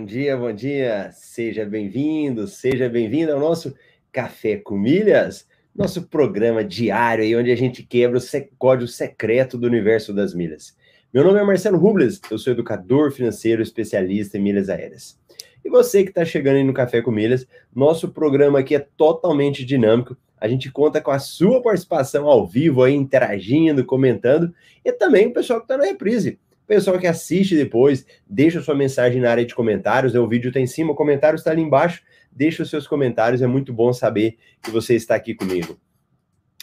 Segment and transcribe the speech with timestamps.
[0.00, 1.10] Bom dia, bom dia.
[1.12, 3.74] Seja bem-vindo, seja bem-vindo ao nosso
[4.10, 5.46] Café com Milhas,
[5.76, 8.22] nosso programa diário aí onde a gente quebra o
[8.56, 10.74] código secreto do universo das milhas.
[11.12, 15.20] Meu nome é Marcelo Rubles, eu sou educador financeiro especialista em milhas aéreas.
[15.62, 19.66] E você que está chegando aí no Café com Milhas, nosso programa aqui é totalmente
[19.66, 20.16] dinâmico.
[20.40, 25.34] A gente conta com a sua participação ao vivo aí, interagindo, comentando, e também o
[25.34, 26.38] pessoal que está na reprise
[26.70, 30.20] Pessoal que assiste depois, deixa sua mensagem na área de comentários, né?
[30.20, 32.00] o vídeo está em cima, o comentário está ali embaixo.
[32.30, 35.76] Deixa os seus comentários, é muito bom saber que você está aqui comigo.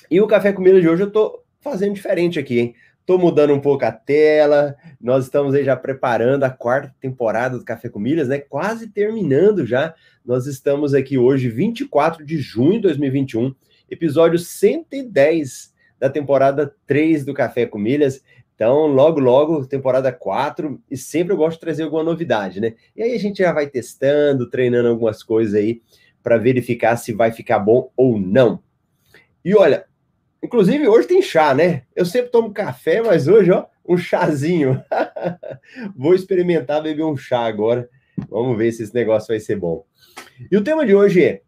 [0.10, 2.76] E o Café Comida de hoje eu estou fazendo diferente aqui, hein?
[3.02, 7.66] Estou mudando um pouco a tela, nós estamos aí já preparando a quarta temporada do
[7.66, 8.40] Café com Milhas, né?
[8.40, 9.94] Quase terminando já.
[10.26, 13.54] Nós estamos aqui hoje, 24 de junho de 2021,
[13.90, 18.22] episódio 110 da temporada 3 do Café com Milhas.
[18.58, 22.74] Então, logo, logo, temporada 4, e sempre eu gosto de trazer alguma novidade, né?
[22.96, 25.84] E aí a gente já vai testando, treinando algumas coisas aí
[26.24, 28.60] para verificar se vai ficar bom ou não.
[29.46, 29.86] E olha,
[30.42, 31.84] inclusive hoje tem chá, né?
[31.96, 34.84] Eu sempre tomo café, mas hoje, ó, um chazinho.
[35.96, 37.88] Vou experimentar beber um chá agora.
[38.28, 39.86] Vamos ver se esse negócio vai ser bom.
[40.52, 41.44] E o tema de hoje é: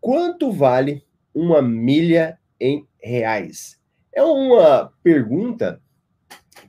[0.00, 1.02] quanto vale
[1.34, 3.80] uma milha em reais?
[4.14, 5.82] É uma pergunta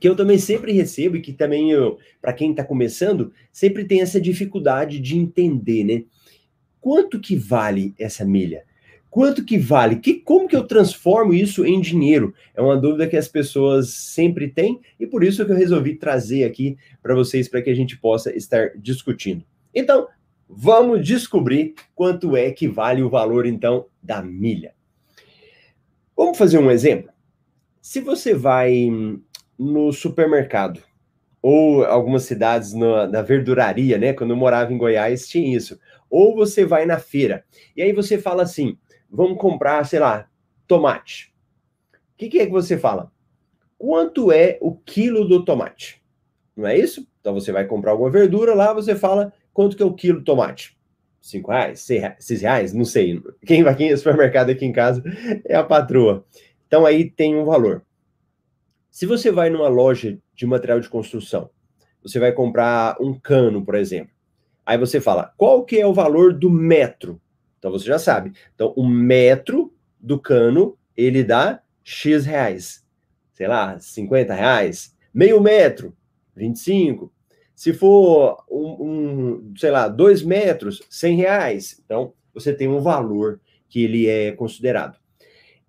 [0.04, 4.02] que eu também sempre recebo e que também eu, para quem está começando, sempre tem
[4.02, 6.04] essa dificuldade de entender, né?
[6.78, 8.64] Quanto que vale essa milha?
[9.08, 9.96] Quanto que vale?
[9.96, 12.34] Que, como que eu transformo isso em dinheiro?
[12.54, 16.44] É uma dúvida que as pessoas sempre têm e por isso que eu resolvi trazer
[16.44, 19.42] aqui para vocês para que a gente possa estar discutindo.
[19.74, 20.06] Então,
[20.46, 24.74] vamos descobrir quanto é que vale o valor então da milha.
[26.14, 27.10] Vamos fazer um exemplo?
[27.80, 28.86] Se você vai
[29.58, 30.82] no supermercado.
[31.42, 34.12] Ou algumas cidades na, na, verduraria, né?
[34.12, 35.78] Quando eu morava em Goiás, tinha isso.
[36.08, 37.44] Ou você vai na feira.
[37.76, 38.78] E aí você fala assim:
[39.10, 40.26] vamos comprar, sei lá,
[40.66, 41.34] tomate.
[41.92, 43.12] O que, que é que você fala?
[43.76, 46.02] Quanto é o quilo do tomate?
[46.56, 47.06] Não é isso?
[47.20, 50.24] Então você vai comprar alguma verdura lá, você fala quanto que é o quilo do
[50.24, 50.76] tomate?
[51.20, 51.80] Cinco reais?
[51.80, 52.72] Seis reais?
[52.72, 53.20] Não sei.
[53.46, 55.02] Quem vai aqui no supermercado aqui em casa
[55.46, 56.24] é a patroa.
[56.66, 57.82] Então aí tem um valor.
[58.94, 61.50] Se você vai numa loja de material de construção,
[62.00, 64.14] você vai comprar um cano, por exemplo.
[64.64, 67.20] Aí você fala, qual que é o valor do metro?
[67.58, 68.30] Então você já sabe.
[68.54, 72.86] Então, o metro do cano, ele dá X reais.
[73.32, 74.96] Sei lá, 50 reais.
[75.12, 75.92] Meio metro,
[76.36, 77.12] 25.
[77.52, 81.82] Se for um, um sei lá, dois metros, 100 reais.
[81.84, 84.96] Então, você tem um valor que ele é considerado.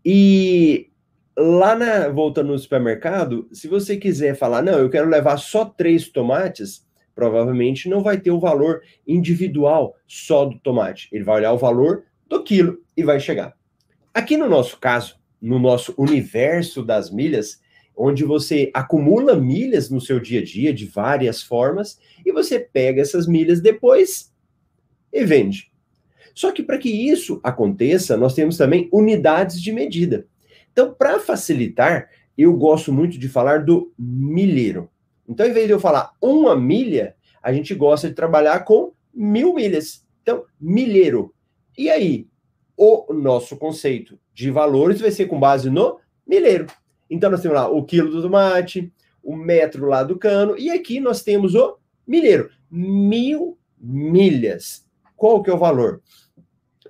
[0.05, 0.91] E
[1.37, 6.07] lá na, voltando no supermercado, se você quiser falar, não, eu quero levar só três
[6.09, 11.09] tomates, provavelmente não vai ter o valor individual só do tomate.
[11.11, 13.55] Ele vai olhar o valor do quilo e vai chegar.
[14.13, 17.61] Aqui no nosso caso, no nosso universo das milhas,
[17.95, 23.01] onde você acumula milhas no seu dia a dia de várias formas e você pega
[23.01, 24.33] essas milhas depois
[25.11, 25.71] e vende.
[26.33, 30.27] Só que para que isso aconteça, nós temos também unidades de medida.
[30.75, 34.89] Então, para facilitar, eu gosto muito de falar do milheiro.
[35.25, 39.53] Então, em vez de eu falar uma milha, a gente gosta de trabalhar com mil
[39.53, 40.05] milhas.
[40.21, 41.33] Então, milheiro.
[41.77, 42.27] E aí,
[42.75, 45.97] o nosso conceito de valores vai ser com base no
[46.27, 46.67] milheiro.
[47.09, 48.91] Então, nós temos lá o quilo do tomate,
[49.23, 52.49] o metro lá do cano, e aqui nós temos o milheiro.
[52.69, 54.85] Mil milhas.
[55.15, 56.01] Qual que é o valor?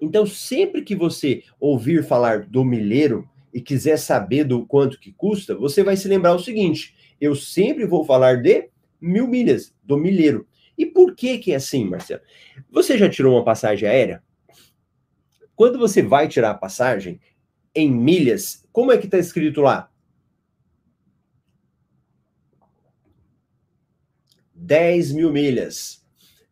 [0.02, 5.56] Então, sempre que você ouvir falar do milheiro, e quiser saber do quanto que custa,
[5.56, 8.70] você vai se lembrar o seguinte: eu sempre vou falar de
[9.00, 10.46] mil milhas, do milheiro.
[10.78, 12.22] E por que que é assim, Marcelo?
[12.70, 14.22] Você já tirou uma passagem aérea?
[15.56, 17.18] Quando você vai tirar a passagem
[17.74, 19.90] em milhas, como é que está escrito lá?
[24.54, 26.06] 10 mil milhas,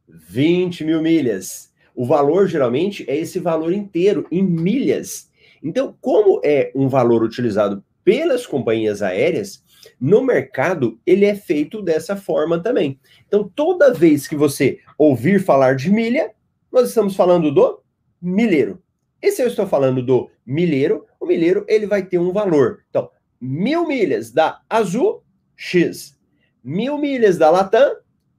[0.08, 1.74] 20 mil milhas.
[1.94, 5.30] O valor geralmente é esse valor inteiro em milhas.
[5.64, 9.64] Então, como é um valor utilizado pelas companhias aéreas,
[10.00, 13.00] no mercado ele é feito dessa forma também.
[13.26, 16.32] Então, toda vez que você ouvir falar de milha,
[16.72, 17.82] nós estamos falando do
[18.22, 18.82] milheiro.
[19.22, 22.84] E se eu estou falando do milheiro, o milheiro ele vai ter um valor.
[22.90, 25.24] Então, mil milhas da Azul,
[25.56, 26.18] X.
[26.62, 27.96] Mil milhas da Latam,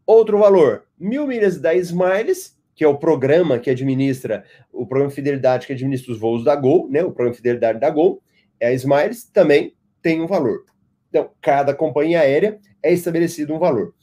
[0.07, 0.85] outro valor.
[0.99, 5.73] Mil milhas da Smiles, que é o programa que administra, o programa de fidelidade que
[5.73, 7.03] administra os voos da Gol, né?
[7.03, 8.23] O programa de fidelidade da Gol,
[8.59, 10.65] é a Smiles, também tem um valor.
[11.09, 13.95] Então, cada companhia aérea é estabelecido um valor.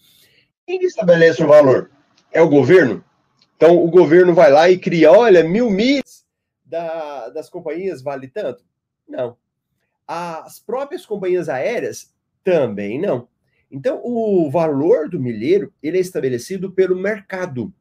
[0.65, 1.91] Quem estabelece o valor?
[2.31, 3.03] É o governo?
[3.61, 6.25] Então o governo vai lá e cria, olha, mil milhas
[6.65, 8.63] da, das companhias vale tanto?
[9.07, 9.37] Não.
[10.07, 12.11] As próprias companhias aéreas
[12.43, 13.27] também não.
[13.69, 17.71] Então o valor do milheiro ele é estabelecido pelo mercado.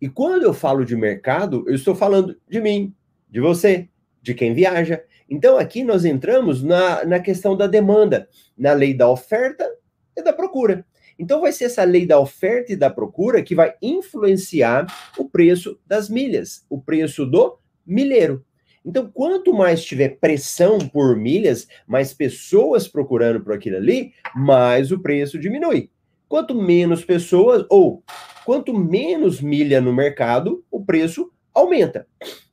[0.00, 2.94] E quando eu falo de mercado, eu estou falando de mim,
[3.30, 3.88] de você,
[4.22, 5.02] de quem viaja.
[5.28, 9.68] Então aqui nós entramos na, na questão da demanda, na lei da oferta
[10.16, 10.84] e da procura.
[11.18, 14.86] Então vai ser essa lei da oferta e da procura que vai influenciar
[15.18, 18.44] o preço das milhas, o preço do milheiro.
[18.84, 25.00] Então, quanto mais tiver pressão por milhas, mais pessoas procurando por aquilo ali, mais o
[25.00, 25.90] preço diminui.
[26.28, 28.04] Quanto menos pessoas, ou
[28.46, 32.06] quanto menos milha no mercado, o preço aumenta.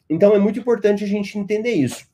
[0.10, 2.08] Então, é muito importante a gente entender isso.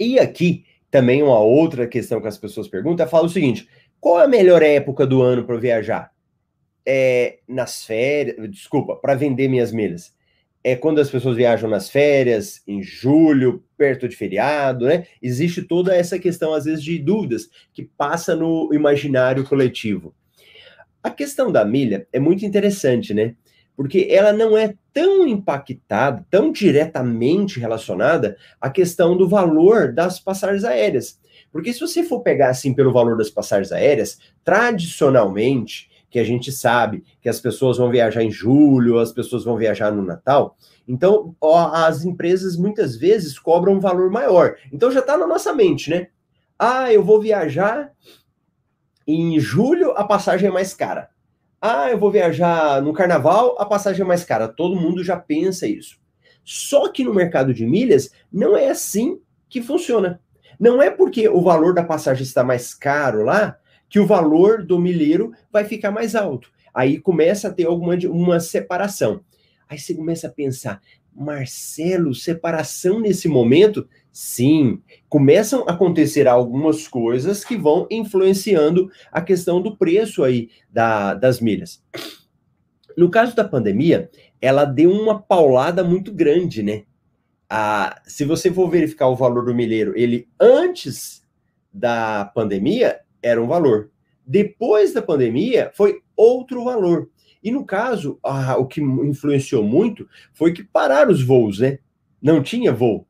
[0.00, 3.68] E aqui, também uma outra questão que as pessoas perguntam, fala o seguinte:
[4.00, 6.10] qual é a melhor época do ano para viajar?
[6.84, 10.12] É nas férias, desculpa, para vender minhas milhas.
[10.64, 15.06] É quando as pessoas viajam nas férias, em julho, perto de feriado, né?
[15.22, 20.12] Existe toda essa questão, às vezes, de dúvidas que passa no imaginário coletivo.
[21.02, 23.34] A questão da milha é muito interessante, né?
[23.76, 30.64] Porque ela não é tão impactada, tão diretamente relacionada à questão do valor das passagens
[30.64, 31.20] aéreas.
[31.52, 36.50] Porque se você for pegar assim pelo valor das passagens aéreas, tradicionalmente, que a gente
[36.50, 40.56] sabe que as pessoas vão viajar em julho, as pessoas vão viajar no Natal,
[40.86, 41.36] então
[41.72, 44.56] as empresas muitas vezes cobram um valor maior.
[44.72, 46.08] Então já está na nossa mente, né?
[46.58, 47.92] Ah, eu vou viajar
[49.08, 51.08] em julho, a passagem é mais cara.
[51.60, 54.46] Ah, eu vou viajar no carnaval, a passagem é mais cara.
[54.46, 55.98] Todo mundo já pensa isso.
[56.44, 59.18] Só que no mercado de milhas não é assim
[59.48, 60.20] que funciona.
[60.60, 63.56] Não é porque o valor da passagem está mais caro lá
[63.88, 66.50] que o valor do milheiro vai ficar mais alto.
[66.74, 69.22] Aí começa a ter alguma uma separação.
[69.68, 70.80] Aí você começa a pensar,
[71.18, 73.88] Marcelo, separação nesse momento?
[74.12, 81.14] Sim, começam a acontecer algumas coisas que vão influenciando a questão do preço aí da,
[81.14, 81.82] das milhas.
[82.96, 84.10] No caso da pandemia,
[84.40, 86.84] ela deu uma paulada muito grande, né?
[87.48, 91.26] a, se você for verificar o valor do milheiro, ele antes
[91.72, 93.90] da pandemia era um valor.
[94.26, 97.08] Depois da pandemia, foi outro valor.
[97.42, 98.18] E no caso,
[98.58, 101.78] o que influenciou muito foi que pararam os voos, né?
[102.20, 103.06] Não tinha voo.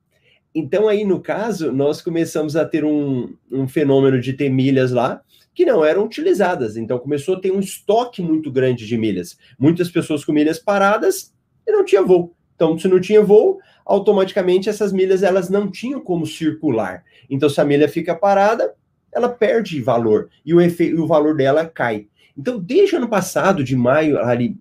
[0.54, 5.22] Então, aí, no caso, nós começamos a ter um, um fenômeno de ter milhas lá
[5.54, 6.76] que não eram utilizadas.
[6.76, 9.36] Então, começou a ter um estoque muito grande de milhas.
[9.58, 11.32] Muitas pessoas com milhas paradas
[11.66, 12.34] e não tinha voo.
[12.54, 17.04] Então, se não tinha voo, automaticamente essas milhas elas não tinham como circular.
[17.30, 18.74] Então, se a milha fica parada,
[19.12, 20.94] ela perde valor e o, efe...
[20.94, 22.08] o valor dela cai.
[22.38, 24.56] Então, desde ano passado, de maio, ali,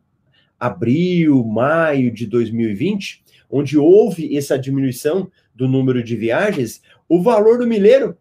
[0.60, 7.68] abril, maio de 2020, onde houve essa diminuição do número de viagens, o valor do
[7.68, 8.18] milheiro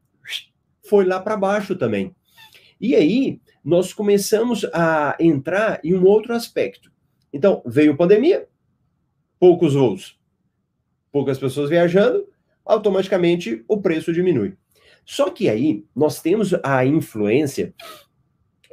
[0.82, 2.14] foi lá para baixo também.
[2.78, 6.92] E aí, nós começamos a entrar em um outro aspecto.
[7.32, 8.46] Então, veio a pandemia,
[9.40, 10.16] poucos voos
[11.16, 12.28] poucas pessoas viajando,
[12.62, 14.54] automaticamente o preço diminui.
[15.02, 17.72] Só que aí nós temos a influência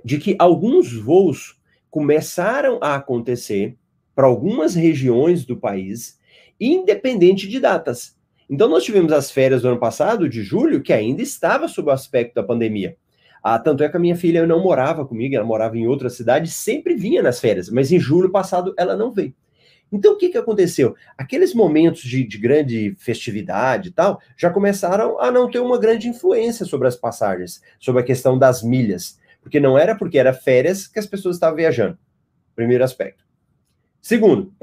[0.03, 3.77] de que alguns voos começaram a acontecer
[4.15, 6.19] para algumas regiões do país,
[6.59, 8.15] independente de datas.
[8.49, 11.93] Então nós tivemos as férias do ano passado, de julho, que ainda estava sob o
[11.93, 12.97] aspecto da pandemia.
[13.41, 16.49] Ah, tanto é que a minha filha não morava comigo, ela morava em outra cidade,
[16.49, 19.33] sempre vinha nas férias, mas em julho passado ela não veio.
[19.91, 20.95] Então, o que, que aconteceu?
[21.15, 26.07] Aqueles momentos de, de, grande festividade e tal já começaram a não ter uma grande
[26.07, 30.87] influência sobre as passagens, sobre a questão das milhas, porque não era porque era férias
[30.87, 31.97] que as pessoas estavam viajando.
[32.55, 33.23] Primeiro aspecto.
[34.01, 34.53] Segundo,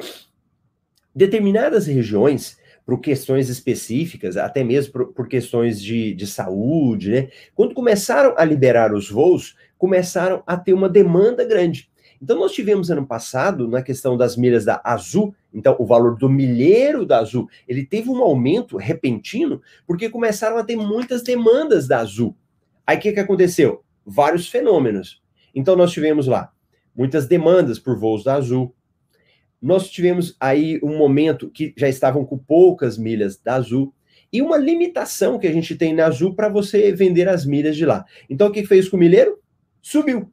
[1.14, 7.28] determinadas regiões, por questões específicas, até mesmo por, por questões de, de saúde, né?
[7.54, 11.88] Quando começaram a liberar os voos, começaram a ter uma demanda grande.
[12.20, 16.28] Então, nós tivemos ano passado, na questão das milhas da Azul, então o valor do
[16.28, 22.00] milheiro da Azul, ele teve um aumento repentino, porque começaram a ter muitas demandas da
[22.00, 22.36] Azul.
[22.86, 23.82] Aí o que, que aconteceu?
[24.12, 25.22] Vários fenômenos.
[25.54, 26.52] Então, nós tivemos lá
[26.94, 28.74] muitas demandas por voos da Azul.
[29.62, 33.94] Nós tivemos aí um momento que já estavam com poucas milhas da Azul
[34.32, 37.86] e uma limitação que a gente tem na Azul para você vender as milhas de
[37.86, 38.04] lá.
[38.28, 39.38] Então, o que fez com o milheiro?
[39.80, 40.30] Subiu.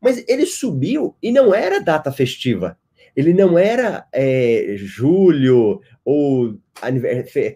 [0.00, 2.78] Mas ele subiu e não era data festiva.
[3.18, 6.56] Ele não era é, julho ou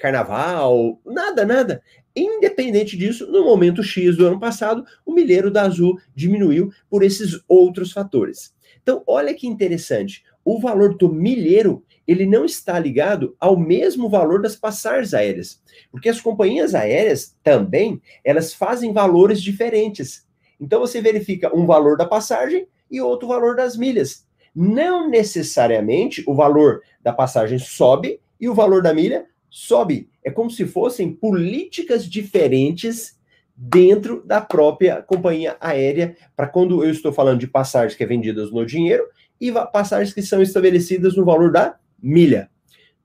[0.00, 1.80] carnaval, nada, nada.
[2.16, 7.40] Independente disso, no momento X do ano passado, o milheiro da Azul diminuiu por esses
[7.46, 8.52] outros fatores.
[8.82, 10.24] Então, olha que interessante.
[10.44, 16.08] O valor do milheiro, ele não está ligado ao mesmo valor das passagens aéreas, porque
[16.08, 20.26] as companhias aéreas também, elas fazem valores diferentes.
[20.58, 24.26] Então você verifica um valor da passagem e outro valor das milhas.
[24.54, 30.08] Não necessariamente o valor da passagem sobe e o valor da milha sobe.
[30.24, 33.18] É como se fossem políticas diferentes
[33.54, 38.50] dentro da própria companhia aérea, para quando eu estou falando de passagens que é vendidas
[38.50, 39.04] no dinheiro
[39.40, 42.50] e passagens que são estabelecidas no valor da milha.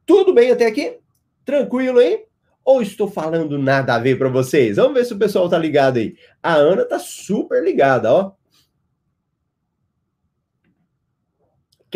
[0.06, 0.98] Tudo bem até aqui?
[1.44, 2.24] Tranquilo aí?
[2.64, 4.78] Ou estou falando nada a ver para vocês?
[4.78, 6.16] Vamos ver se o pessoal tá ligado aí.
[6.42, 8.32] A Ana tá super ligada, ó.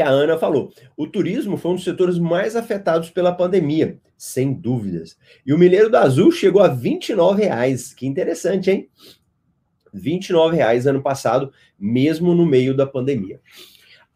[0.01, 0.73] Que a Ana falou.
[0.97, 5.15] O turismo foi um dos setores mais afetados pela pandemia, sem dúvidas.
[5.45, 7.93] E o Mineiro do Azul chegou a 29 reais.
[7.93, 8.89] Que interessante, hein?
[9.93, 13.39] 29 reais ano passado, mesmo no meio da pandemia.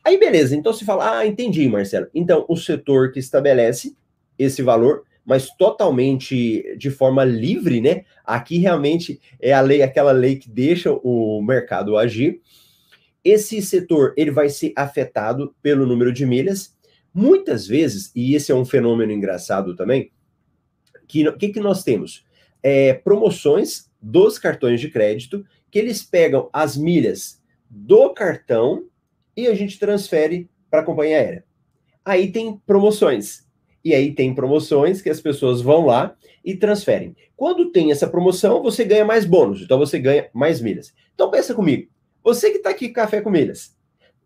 [0.04, 0.56] Aí, beleza.
[0.56, 2.08] Então se fala, ah, entendi, Marcelo.
[2.15, 3.96] Então, o setor que estabelece
[4.39, 8.06] esse valor, mas totalmente de forma livre, né?
[8.24, 12.42] Aqui realmente é a lei, aquela lei que deixa o mercado agir
[13.25, 16.77] esse setor ele vai ser afetado pelo número de milhas.
[17.12, 20.12] Muitas vezes, e esse é um fenômeno engraçado também,
[21.08, 22.24] que que, que nós temos?
[22.62, 28.86] É, promoções dos cartões de crédito que eles pegam as milhas do cartão
[29.36, 31.46] e a gente transfere para a companhia aérea.
[32.03, 33.44] Aí tem promoções.
[33.84, 37.15] E aí tem promoções que as pessoas vão lá e transferem.
[37.36, 40.94] Quando tem essa promoção, você ganha mais bônus, então você ganha mais milhas.
[41.13, 41.88] Então pensa comigo,
[42.25, 43.77] você que está aqui Café com Milhas,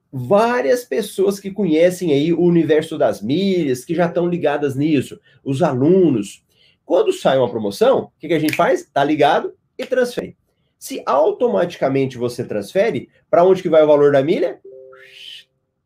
[0.10, 5.62] várias pessoas que conhecem aí o universo das milhas, que já estão ligadas nisso, os
[5.62, 6.42] alunos.
[6.86, 8.84] Quando sai uma promoção, o que, que a gente faz?
[8.84, 10.38] Está ligado e transfere.
[10.80, 14.62] Se automaticamente você transfere, para onde que vai o valor da milha?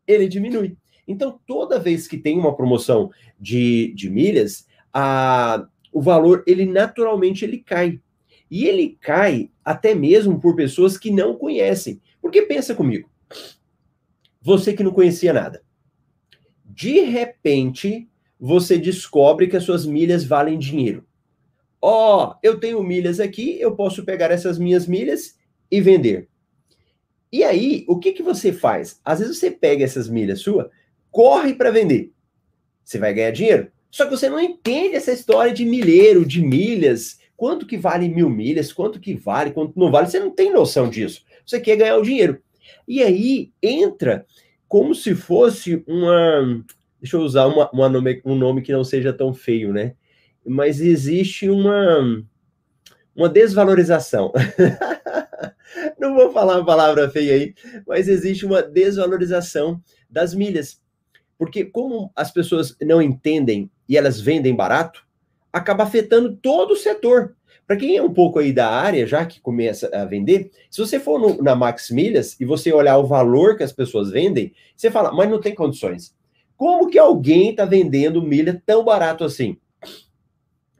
[0.06, 0.76] Ele diminui.
[1.08, 7.44] Então, toda vez que tem uma promoção de, de milhas, a, o valor, ele naturalmente
[7.44, 8.00] ele cai.
[8.48, 12.00] E ele cai até mesmo por pessoas que não conhecem.
[12.24, 13.06] Porque pensa comigo,
[14.40, 15.62] você que não conhecia nada,
[16.64, 18.08] de repente
[18.40, 21.06] você descobre que as suas milhas valem dinheiro.
[21.82, 25.38] Ó, oh, eu tenho milhas aqui, eu posso pegar essas minhas milhas
[25.70, 26.30] e vender.
[27.30, 28.98] E aí, o que, que você faz?
[29.04, 30.70] Às vezes você pega essas milhas sua,
[31.10, 32.10] corre para vender.
[32.82, 33.70] Você vai ganhar dinheiro.
[33.90, 38.30] Só que você não entende essa história de milheiro, de milhas, quanto que vale mil
[38.30, 41.96] milhas, quanto que vale, quanto não vale, você não tem noção disso você quer ganhar
[41.96, 42.40] o dinheiro.
[42.86, 44.26] E aí entra
[44.68, 46.64] como se fosse uma.
[47.00, 49.94] Deixa eu usar uma, uma nome, um nome que não seja tão feio, né?
[50.46, 52.24] Mas existe uma,
[53.14, 54.32] uma desvalorização.
[55.98, 57.54] não vou falar uma palavra feia aí,
[57.86, 60.82] mas existe uma desvalorização das milhas.
[61.38, 65.04] Porque, como as pessoas não entendem e elas vendem barato,
[65.52, 67.36] acaba afetando todo o setor.
[67.66, 71.00] Para quem é um pouco aí da área, já que começa a vender, se você
[71.00, 74.90] for no, na Max Milhas e você olhar o valor que as pessoas vendem, você
[74.90, 76.14] fala, mas não tem condições.
[76.56, 79.56] Como que alguém está vendendo milha tão barato assim?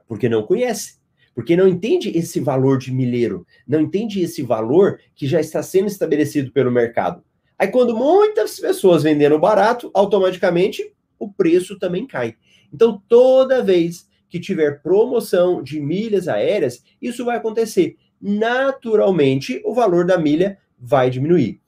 [0.07, 0.99] Porque não conhece.
[1.35, 5.89] Porque não entende esse valor de milheiro, não entende esse valor que já está sendo
[5.89, 7.25] estabelecido pelo mercado.
[7.59, 12.37] Aí, quando muitas pessoas vendendo barato, automaticamente o preço também cai.
[12.73, 17.97] Então, toda vez que tiver promoção de milhas aéreas, isso vai acontecer.
[18.21, 21.61] Naturalmente, o valor da milha vai diminuir.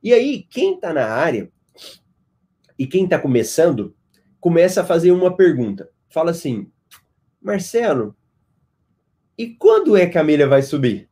[0.00, 1.50] E aí, quem está na área
[2.78, 3.92] e quem está começando,
[4.38, 5.90] começa a fazer uma pergunta.
[6.08, 6.70] Fala assim,
[7.40, 8.14] Marcelo,
[9.36, 11.10] e quando é que a milha vai subir?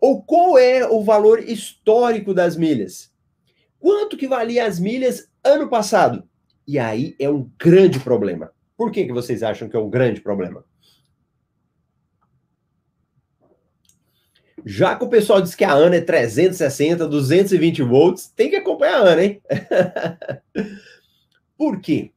[0.00, 3.12] Ou qual é o valor histórico das milhas?
[3.80, 6.22] Quanto que valia as milhas ano passado?
[6.64, 8.52] E aí é um grande problema.
[8.76, 10.64] Por que, que vocês acham que é um grande problema?
[14.68, 18.96] Já que o pessoal diz que a Ana é 360, 220 volts, tem que acompanhar
[18.96, 19.40] a Ana, hein?
[21.56, 22.10] Por quê?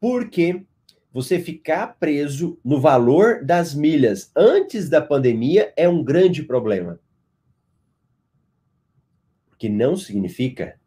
[0.00, 0.64] Porque
[1.12, 6.98] você ficar preso no valor das milhas antes da pandemia é um grande problema.
[9.48, 10.80] Porque não significa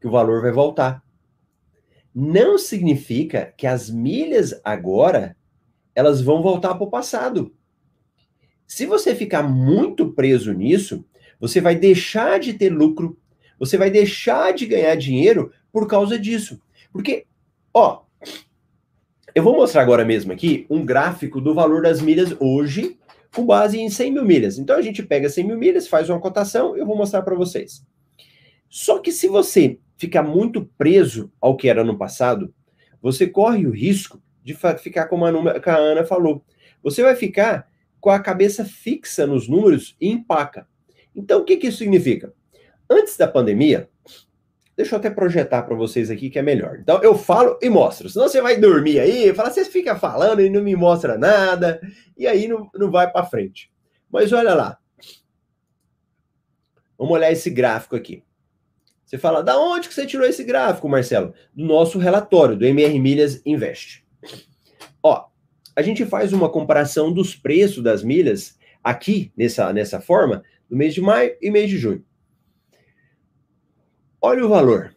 [0.00, 1.02] que o valor vai voltar
[2.14, 5.36] não significa que as milhas agora
[5.94, 7.54] elas vão voltar para o passado.
[8.66, 11.04] Se você ficar muito preso nisso,
[11.40, 13.18] você vai deixar de ter lucro,
[13.58, 16.60] você vai deixar de ganhar dinheiro por causa disso.
[16.92, 17.26] Porque,
[17.72, 18.02] ó,
[19.34, 22.98] Eu vou mostrar agora mesmo aqui um gráfico do valor das milhas hoje,
[23.32, 24.58] com base em 100 mil milhas.
[24.58, 27.86] Então a gente pega 100 mil milhas, faz uma cotação, eu vou mostrar para vocês.
[28.68, 32.54] Só que se você ficar muito preso ao que era no passado,
[33.02, 36.42] você corre o risco de ficar como a, a Ana falou.
[36.82, 37.68] Você vai ficar
[38.00, 40.66] com a cabeça fixa nos números e empaca.
[41.14, 42.32] Então, o que, que isso significa?
[42.88, 43.90] Antes da pandemia,
[44.76, 46.78] deixa eu até projetar para vocês aqui que é melhor.
[46.80, 48.08] Então, eu falo e mostro.
[48.08, 51.80] Senão você vai dormir aí, fala, você fica falando e não me mostra nada,
[52.16, 53.70] e aí não, não vai para frente.
[54.08, 54.78] Mas olha lá.
[56.96, 58.22] Vamos olhar esse gráfico aqui.
[59.08, 61.32] Você fala, da onde que você tirou esse gráfico, Marcelo?
[61.54, 64.04] Do nosso relatório, do MR Milhas Invest.
[65.02, 65.28] Ó,
[65.74, 70.92] a gente faz uma comparação dos preços das milhas aqui, nessa, nessa forma, no mês
[70.92, 72.04] de maio e mês de junho.
[74.20, 74.94] Olha o valor.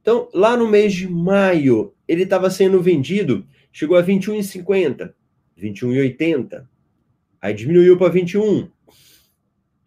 [0.00, 5.12] Então, lá no mês de maio, ele estava sendo vendido, chegou a 21,50,
[5.58, 6.68] 21,80.
[7.40, 8.70] Aí diminuiu para 21,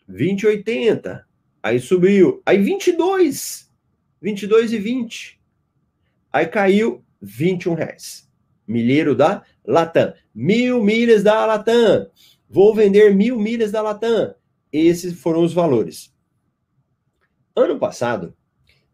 [0.10, 1.24] 20,80.
[1.66, 2.44] Aí subiu.
[2.46, 3.68] Aí 22.
[4.22, 5.42] 22 e 20.
[6.32, 8.30] Aí caiu 21 reais.
[8.68, 10.14] Milheiro da Latam.
[10.32, 12.08] Mil milhas da Latam.
[12.48, 14.36] Vou vender mil milhas da Latam.
[14.72, 16.14] Esses foram os valores.
[17.56, 18.38] Ano passado,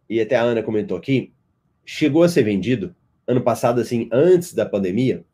[0.10, 1.34] e até a Ana comentou aqui,
[1.84, 2.96] chegou a ser vendido,
[3.28, 5.26] ano passado, assim, antes da pandemia,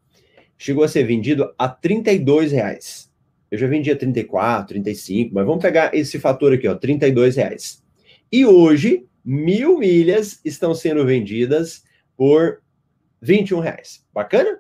[0.58, 3.07] chegou a ser vendido a 32 reais.
[3.50, 7.84] Eu já vendia 34, 35, mas vamos pegar esse fator aqui, ó, 32 reais.
[8.32, 11.84] E hoje, mil milhas estão sendo vendidas
[12.16, 12.62] por
[13.22, 14.06] 21 reais.
[14.13, 14.60] Bacana?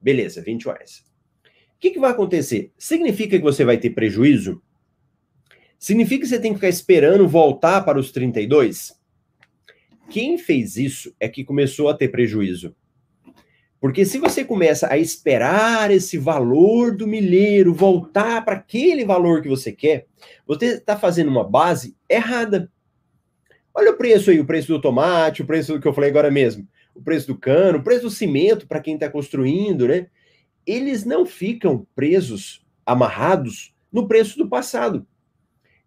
[0.00, 1.04] Beleza, 21 reais.
[1.44, 2.70] O que, que vai acontecer?
[2.78, 4.62] Significa que você vai ter prejuízo?
[5.78, 8.92] Significa que você tem que ficar esperando voltar para os 32?
[10.10, 12.76] Quem fez isso é que começou a ter prejuízo.
[13.82, 19.48] Porque se você começa a esperar esse valor do milheiro voltar para aquele valor que
[19.48, 20.06] você quer,
[20.46, 22.70] você está fazendo uma base errada.
[23.74, 26.30] Olha o preço aí, o preço do tomate, o preço do que eu falei agora
[26.30, 26.64] mesmo,
[26.94, 30.06] o preço do cano, o preço do cimento para quem está construindo, né?
[30.64, 35.04] Eles não ficam presos, amarrados no preço do passado.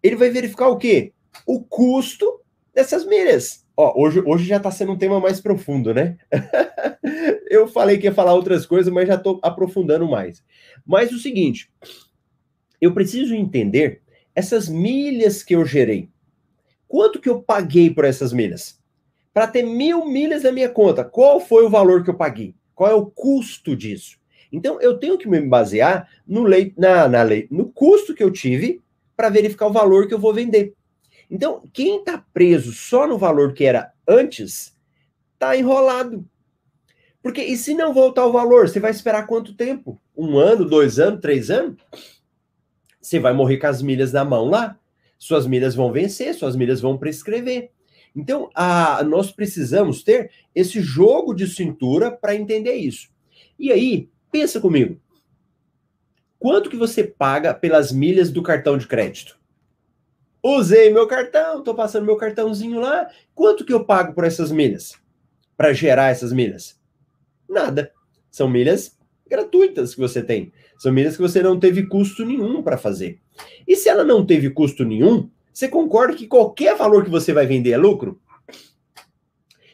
[0.02, 1.14] Ele vai verificar o quê?
[1.46, 2.42] O custo
[2.74, 3.65] dessas milhas.
[3.76, 6.16] Ó, hoje, hoje já está sendo um tema mais profundo, né?
[7.50, 10.42] eu falei que ia falar outras coisas, mas já estou aprofundando mais.
[10.84, 11.70] Mas o seguinte,
[12.80, 14.00] eu preciso entender
[14.34, 16.08] essas milhas que eu gerei.
[16.88, 18.80] Quanto que eu paguei por essas milhas?
[19.34, 22.54] Para ter mil milhas na minha conta, qual foi o valor que eu paguei?
[22.74, 24.18] Qual é o custo disso?
[24.50, 28.30] Então, eu tenho que me basear no, lei, na, na lei, no custo que eu
[28.30, 28.80] tive
[29.14, 30.72] para verificar o valor que eu vou vender.
[31.30, 34.76] Então, quem está preso só no valor que era antes,
[35.34, 36.24] está enrolado.
[37.22, 40.00] Porque e se não voltar o valor, você vai esperar quanto tempo?
[40.16, 41.76] Um ano, dois anos, três anos?
[43.00, 44.78] Você vai morrer com as milhas na mão lá.
[45.18, 47.70] Suas milhas vão vencer, suas milhas vão prescrever.
[48.14, 53.08] Então, a, nós precisamos ter esse jogo de cintura para entender isso.
[53.58, 55.00] E aí, pensa comigo.
[56.38, 59.38] Quanto que você paga pelas milhas do cartão de crédito?
[60.48, 63.10] Usei meu cartão, estou passando meu cartãozinho lá.
[63.34, 64.92] Quanto que eu pago por essas milhas?
[65.56, 66.80] Para gerar essas milhas?
[67.48, 67.90] Nada.
[68.30, 68.96] São milhas
[69.28, 70.52] gratuitas que você tem.
[70.78, 73.18] São milhas que você não teve custo nenhum para fazer.
[73.66, 77.44] E se ela não teve custo nenhum, você concorda que qualquer valor que você vai
[77.44, 78.20] vender é lucro?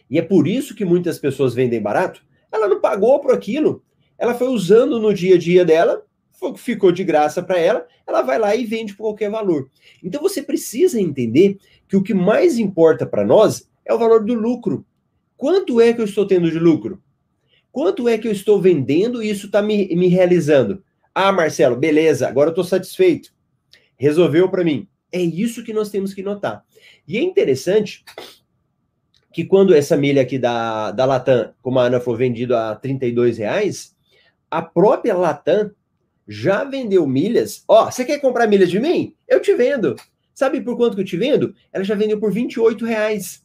[0.08, 2.24] E é por isso que muitas pessoas vendem barato.
[2.50, 3.84] Ela não pagou por aquilo.
[4.16, 6.02] Ela foi usando no dia a dia dela
[6.56, 9.70] ficou de graça para ela, ela vai lá e vende por qualquer valor.
[10.02, 14.34] Então você precisa entender que o que mais importa para nós é o valor do
[14.34, 14.84] lucro.
[15.36, 17.02] Quanto é que eu estou tendo de lucro?
[17.70, 20.82] Quanto é que eu estou vendendo e isso está me, me realizando?
[21.14, 23.32] Ah, Marcelo, beleza, agora eu estou satisfeito.
[23.96, 24.88] Resolveu para mim.
[25.10, 26.64] É isso que nós temos que notar.
[27.06, 28.04] E é interessante
[29.32, 33.38] que quando essa milha aqui da, da Latam, como a Ana falou, vendido a 32
[33.38, 33.96] reais,
[34.50, 35.70] a própria Latam
[36.26, 37.64] já vendeu milhas.
[37.66, 39.14] Ó, você quer comprar milhas de mim?
[39.26, 39.96] Eu te vendo.
[40.34, 41.54] Sabe por quanto que eu te vendo?
[41.72, 43.44] Ela já vendeu por 28 reais.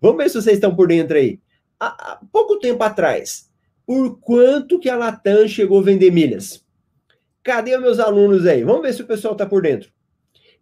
[0.00, 1.40] Vamos ver se vocês estão por dentro aí.
[1.78, 3.50] Há, há pouco tempo atrás,
[3.86, 6.64] por quanto que a Latam chegou a vender milhas?
[7.42, 8.64] Cadê meus alunos aí?
[8.64, 9.90] Vamos ver se o pessoal está por dentro.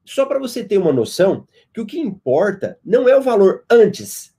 [0.05, 4.35] Só para você ter uma noção que o que importa não é o valor antes,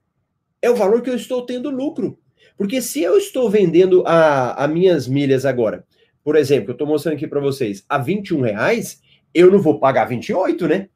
[0.62, 2.18] é o valor que eu estou tendo lucro.
[2.58, 5.86] Porque se eu estou vendendo a, a minhas milhas agora
[6.30, 9.02] por exemplo, eu estou mostrando aqui para vocês, a 21 reais,
[9.34, 10.88] eu não vou pagar 28, né?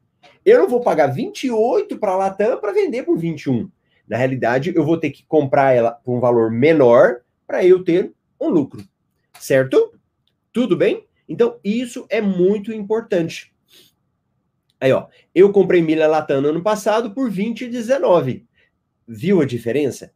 [0.44, 3.68] Eu não vou pagar 28 para a Latam para vender por 21.
[4.06, 8.12] Na realidade, eu vou ter que comprar ela por um valor menor para eu ter
[8.40, 8.84] um lucro.
[9.40, 9.98] Certo?
[10.52, 11.04] Tudo bem?
[11.28, 13.52] Então, isso é muito importante.
[14.80, 18.44] Aí, ó, eu comprei milha Latam no ano passado por 20,19.
[19.04, 20.12] Viu a diferença?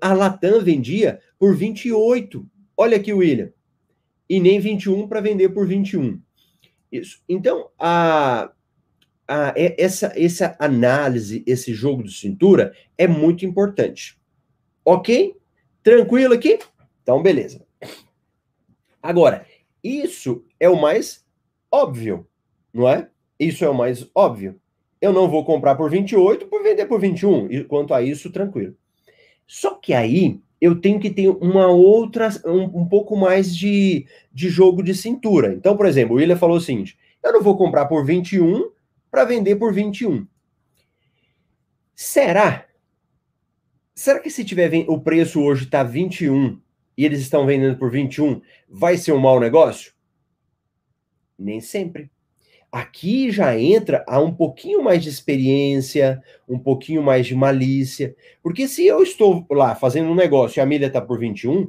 [0.00, 2.44] A Latam vendia por 28.
[2.76, 3.52] Olha aqui, William.
[4.28, 6.20] E nem 21 para vender por 21.
[6.90, 7.22] Isso.
[7.28, 8.50] Então, a,
[9.26, 14.18] a, essa, essa análise, esse jogo de cintura é muito importante.
[14.84, 15.36] Ok?
[15.82, 16.58] Tranquilo aqui?
[17.02, 17.64] Então, beleza.
[19.02, 19.46] Agora,
[19.82, 21.24] isso é o mais
[21.70, 22.26] óbvio,
[22.72, 23.10] não é?
[23.38, 24.58] Isso é o mais óbvio.
[25.00, 27.50] Eu não vou comprar por 28 por vender por 21.
[27.50, 28.74] E quanto a isso, tranquilo.
[29.46, 34.48] Só que aí eu tenho que ter uma outra, um, um pouco mais de, de
[34.48, 35.52] jogo de cintura.
[35.52, 38.70] Então, por exemplo, o William falou o seguinte: eu não vou comprar por 21
[39.10, 40.26] para vender por 21.
[41.94, 42.66] Será?
[43.94, 46.60] Será que se tiver o preço hoje está 21
[46.96, 49.92] e eles estão vendendo por 21, vai ser um mau negócio?
[51.38, 52.10] Nem sempre.
[52.74, 58.66] Aqui já entra a um pouquinho mais de experiência, um pouquinho mais de malícia, porque
[58.66, 61.68] se eu estou lá fazendo um negócio e a milha está por 21,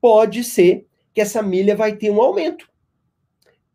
[0.00, 2.66] pode ser que essa milha vai ter um aumento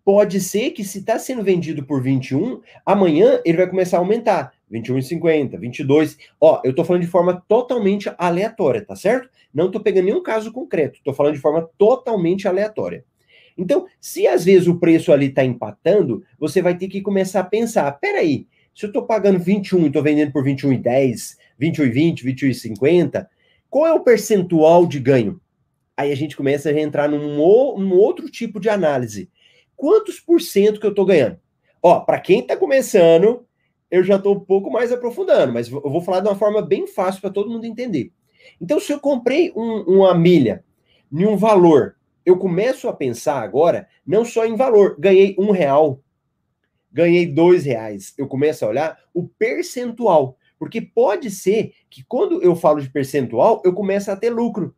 [0.04, 4.54] pode ser que se está sendo vendido por 21, amanhã ele vai começar a aumentar.
[4.72, 6.18] 21,50, 22.
[6.40, 9.30] Ó, eu estou falando de forma totalmente aleatória, tá certo?
[9.54, 13.04] Não estou pegando nenhum caso concreto, estou falando de forma totalmente aleatória.
[13.58, 17.46] Então, se às vezes o preço ali está empatando, você vai ter que começar a
[17.46, 23.28] pensar: peraí, se eu estou pagando 21 e estou vendendo por 21,10, 21,20, 21,50,
[23.70, 25.40] qual é o percentual de ganho?
[25.96, 27.38] Aí a gente começa a entrar num,
[27.78, 29.30] num outro tipo de análise
[29.82, 31.40] quantos por cento que eu estou ganhando?
[31.82, 33.44] Ó, para quem está começando,
[33.90, 36.86] eu já estou um pouco mais aprofundando, mas eu vou falar de uma forma bem
[36.86, 38.12] fácil para todo mundo entender.
[38.62, 40.64] Então, se eu comprei um, uma milha
[41.12, 46.02] em um valor, eu começo a pensar agora não só em valor, ganhei um real,
[46.92, 48.14] ganhei dois reais.
[48.18, 53.62] Eu começo a olhar o percentual, porque pode ser que quando eu falo de percentual,
[53.66, 54.76] eu começo a ter lucro.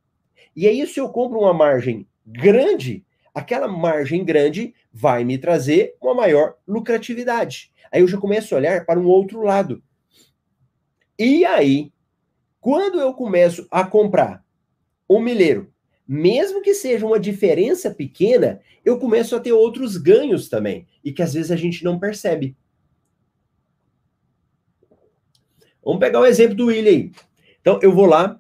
[0.56, 3.03] E aí, se eu compro uma margem grande,
[3.34, 7.71] aquela margem grande vai me trazer uma maior lucratividade.
[7.91, 9.84] Aí eu já começo a olhar para um outro lado.
[11.17, 11.91] E aí,
[12.62, 14.43] quando eu começo a comprar
[15.10, 15.72] um milheiro,
[16.13, 21.21] mesmo que seja uma diferença pequena, eu começo a ter outros ganhos também, e que
[21.21, 22.56] às vezes a gente não percebe.
[25.84, 27.12] Vamos pegar o exemplo do William aí.
[27.60, 28.39] Então, eu vou lá,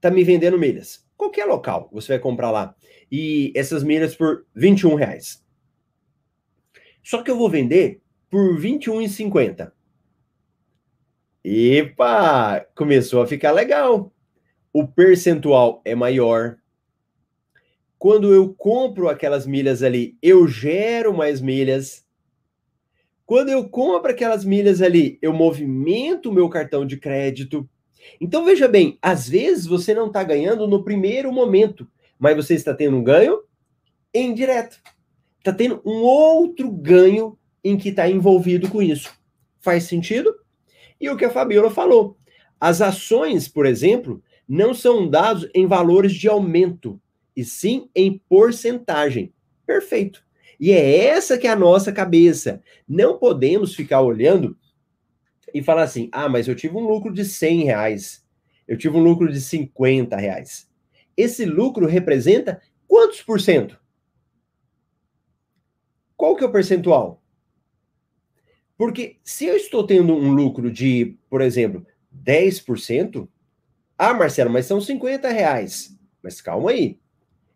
[0.00, 1.04] tá me vendendo milhas.
[1.16, 2.74] Qualquer local, você vai comprar lá
[3.12, 5.44] e essas milhas por 21 reais.
[7.02, 8.00] Só que eu vou vender
[8.30, 9.70] por 21,50.
[11.44, 14.10] Epa, começou a ficar legal.
[14.72, 16.56] O percentual é maior.
[18.02, 22.04] Quando eu compro aquelas milhas ali, eu gero mais milhas.
[23.24, 27.70] Quando eu compro aquelas milhas ali, eu movimento o meu cartão de crédito.
[28.20, 31.88] Então veja bem, às vezes você não está ganhando no primeiro momento,
[32.18, 33.38] mas você está tendo um ganho
[34.12, 34.82] indireto.
[35.38, 39.16] Está tendo um outro ganho em que está envolvido com isso.
[39.60, 40.34] Faz sentido?
[41.00, 42.16] E o que a Fabiola falou.
[42.60, 47.00] As ações, por exemplo, não são dados em valores de aumento,
[47.36, 49.32] e sim em porcentagem.
[49.66, 50.24] Perfeito.
[50.58, 52.62] E é essa que é a nossa cabeça.
[52.86, 54.56] Não podemos ficar olhando
[55.52, 58.24] e falar assim: ah, mas eu tive um lucro de 100 reais,
[58.66, 60.70] eu tive um lucro de 50 reais
[61.16, 63.78] esse lucro representa quantos por cento?
[66.16, 67.22] Qual que é o percentual?
[68.76, 73.28] Porque se eu estou tendo um lucro de, por exemplo, 10%,
[73.98, 75.96] ah, Marcelo, mas são 50 reais.
[76.22, 77.00] Mas calma aí.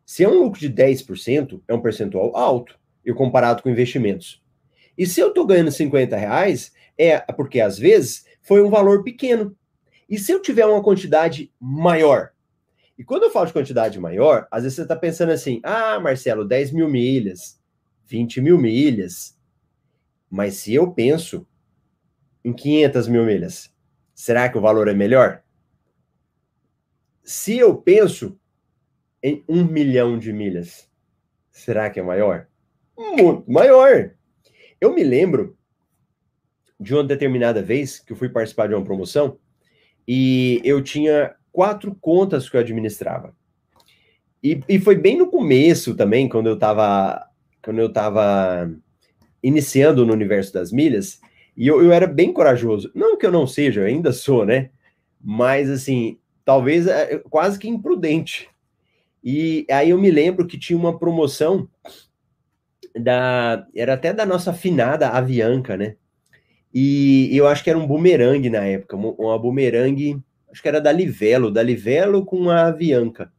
[0.06, 4.42] Se é um lucro de 10%, é um percentual alto, e comparado com investimentos.
[4.96, 9.56] E se eu estou ganhando 50 reais, é porque às vezes foi um valor pequeno.
[10.08, 12.30] E se eu tiver uma quantidade maior,
[12.98, 16.46] e quando eu falo de quantidade maior, às vezes você está pensando assim: ah, Marcelo,
[16.46, 17.60] 10 mil milhas,
[18.06, 19.36] 20 mil milhas.
[20.30, 21.46] Mas se eu penso
[22.44, 23.72] em 500 mil milhas,
[24.14, 25.42] será que o valor é melhor?
[27.22, 28.38] Se eu penso
[29.26, 30.88] em um milhão de milhas,
[31.50, 32.46] será que é maior?
[32.96, 34.12] Muito maior.
[34.80, 35.58] Eu me lembro
[36.78, 39.36] de uma determinada vez que eu fui participar de uma promoção
[40.06, 43.34] e eu tinha quatro contas que eu administrava.
[44.40, 47.28] E, e foi bem no começo também, quando eu estava
[47.60, 48.70] quando eu tava
[49.42, 51.20] iniciando no universo das milhas,
[51.56, 52.92] e eu, eu era bem corajoso.
[52.94, 54.70] Não que eu não seja, eu ainda sou, né?
[55.20, 58.48] Mas assim, talvez é, quase que imprudente.
[59.28, 61.68] E aí eu me lembro que tinha uma promoção
[62.94, 63.66] da.
[63.74, 65.96] Era até da nossa finada Avianca, né?
[66.72, 70.92] E eu acho que era um bumerangue na época, uma bumerangue, acho que era da
[70.92, 73.32] Livelo, da Livelo com a Avianca.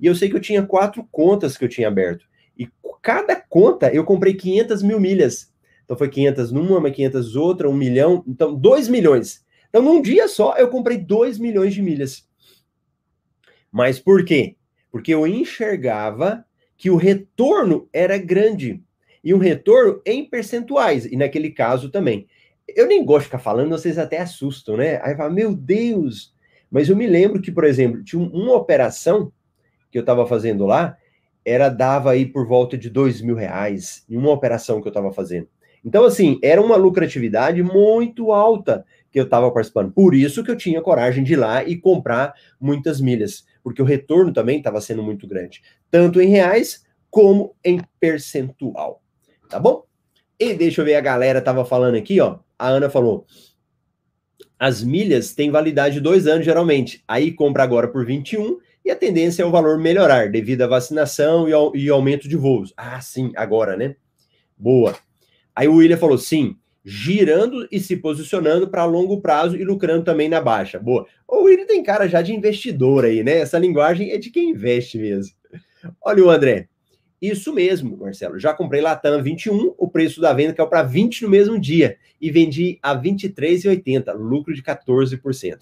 [0.00, 2.26] E eu sei que eu tinha quatro contas que eu tinha aberto.
[2.58, 2.68] E
[3.00, 5.52] cada conta eu comprei 500 mil milhas.
[5.84, 8.24] Então foi 500 numa, 500 outra, um milhão.
[8.26, 9.44] Então, 2 milhões.
[9.68, 12.26] Então, num dia só, eu comprei 2 milhões de milhas.
[13.70, 14.56] Mas por quê?
[14.90, 16.44] Porque eu enxergava
[16.76, 18.82] que o retorno era grande.
[19.22, 21.04] E um retorno em percentuais.
[21.06, 22.26] E naquele caso também.
[22.66, 25.00] Eu nem gosto de ficar falando, vocês até assustam, né?
[25.02, 26.34] Aí fala, meu Deus!
[26.70, 29.32] Mas eu me lembro que, por exemplo, tinha uma operação
[29.90, 30.96] que eu estava fazendo lá,
[31.44, 35.10] era dava aí por volta de dois mil reais em uma operação que eu estava
[35.12, 35.48] fazendo.
[35.84, 39.92] Então, assim, era uma lucratividade muito alta que eu estava participando.
[39.92, 43.84] Por isso que eu tinha coragem de ir lá e comprar muitas milhas, porque o
[43.84, 49.02] retorno também estava sendo muito grande, tanto em reais como em percentual.
[49.48, 49.84] Tá bom?
[50.38, 52.38] E deixa eu ver, a galera tava falando aqui, ó.
[52.58, 53.26] A Ana falou:
[54.58, 57.02] as milhas têm validade de dois anos, geralmente.
[57.06, 61.48] Aí compra agora por 21 e a tendência é o valor melhorar devido à vacinação
[61.48, 62.72] e, ao, e aumento de voos.
[62.76, 63.96] Ah, sim, agora, né?
[64.56, 64.96] Boa.
[65.54, 70.28] Aí o William falou: sim, girando e se posicionando para longo prazo e lucrando também
[70.28, 70.78] na baixa.
[70.78, 71.06] Boa.
[71.26, 73.38] O William tem cara já de investidor aí, né?
[73.38, 75.34] Essa linguagem é de quem investe mesmo.
[76.00, 76.68] Olha o André.
[77.20, 78.38] Isso mesmo, Marcelo.
[78.38, 82.30] Já comprei Latam 21, o preço da venda caiu para 20 no mesmo dia e
[82.30, 85.58] vendi a 23,80, lucro de 14%.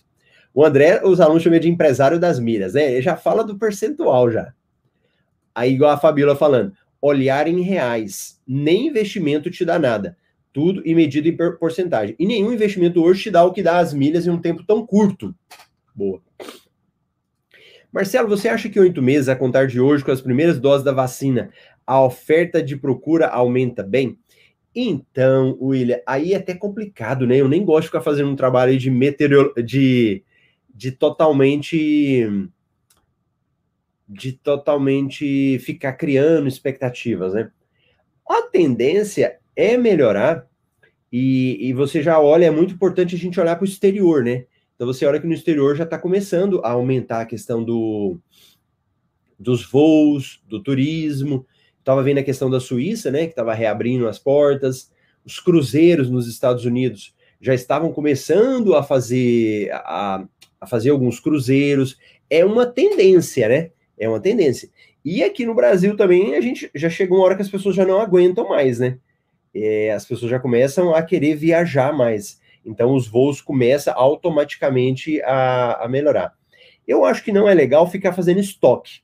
[0.52, 2.92] O André, os alunos chamam de empresário das milhas, né?
[2.92, 4.52] Ele já fala do percentual já.
[5.54, 8.40] Aí, igual a Fabíola falando, olhar em reais.
[8.46, 10.16] Nem investimento te dá nada.
[10.56, 12.16] Tudo e medido em porcentagem.
[12.18, 14.86] E nenhum investimento hoje te dá o que dá as milhas em um tempo tão
[14.86, 15.34] curto.
[15.94, 16.22] Boa.
[17.92, 20.92] Marcelo, você acha que oito meses, a contar de hoje, com as primeiras doses da
[20.92, 21.50] vacina,
[21.86, 24.18] a oferta de procura aumenta bem?
[24.74, 27.36] Então, William, aí é até complicado, né?
[27.36, 29.52] Eu nem gosto de ficar fazendo um trabalho de meteoro...
[29.62, 30.24] de,
[30.74, 32.26] de totalmente
[34.08, 37.50] de totalmente ficar criando expectativas, né?
[38.26, 40.46] A tendência é melhorar
[41.10, 44.44] e, e você já olha, é muito importante a gente olhar para o exterior, né?
[44.74, 48.18] Então você olha que no exterior já está começando a aumentar a questão do,
[49.38, 51.46] dos voos, do turismo.
[51.78, 53.24] Estava vendo a questão da Suíça, né?
[53.24, 54.92] Que estava reabrindo as portas.
[55.24, 60.26] Os cruzeiros nos Estados Unidos já estavam começando a fazer a,
[60.60, 61.96] a fazer alguns cruzeiros.
[62.28, 63.70] É uma tendência, né?
[63.98, 64.68] É uma tendência.
[65.02, 67.86] E aqui no Brasil também a gente já chegou uma hora que as pessoas já
[67.86, 68.98] não aguentam mais, né?
[69.58, 72.40] É, as pessoas já começam a querer viajar mais.
[72.64, 76.34] Então os voos começam automaticamente a, a melhorar.
[76.86, 79.00] Eu acho que não é legal ficar fazendo estoque.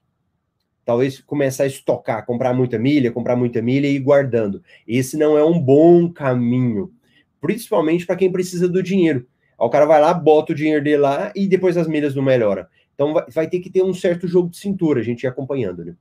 [0.84, 4.62] Talvez começar a estocar, comprar muita milha, comprar muita milha e ir guardando.
[4.86, 6.92] Esse não é um bom caminho,
[7.40, 9.26] principalmente para quem precisa do dinheiro.
[9.56, 12.66] o cara vai lá, bota o dinheiro dele lá e depois as milhas não melhoram.
[12.94, 15.84] Então vai, vai ter que ter um certo jogo de cintura, a gente ir acompanhando,
[15.84, 15.94] né?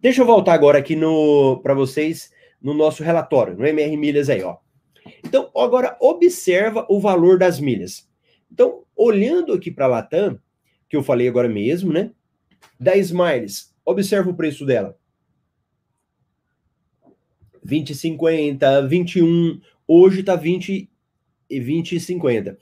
[0.00, 4.42] Deixa eu voltar agora aqui no para vocês no nosso relatório, no MR Milhas aí,
[4.42, 4.56] ó.
[5.24, 8.08] Então, agora observa o valor das milhas.
[8.50, 10.38] Então, olhando aqui para a Latam,
[10.88, 12.10] que eu falei agora mesmo, né?
[12.78, 14.98] Da Smiles, observa o preço dela.
[17.64, 20.90] 20,50, 21, hoje tá 20
[21.50, 22.56] e 20,50.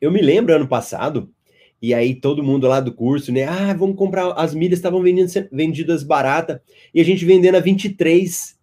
[0.00, 1.32] Eu me lembro ano passado,
[1.80, 3.44] e aí todo mundo lá do curso, né?
[3.44, 6.62] Ah, vamos comprar, as milhas estavam vendidas barata,
[6.94, 8.60] e a gente vendendo a 23.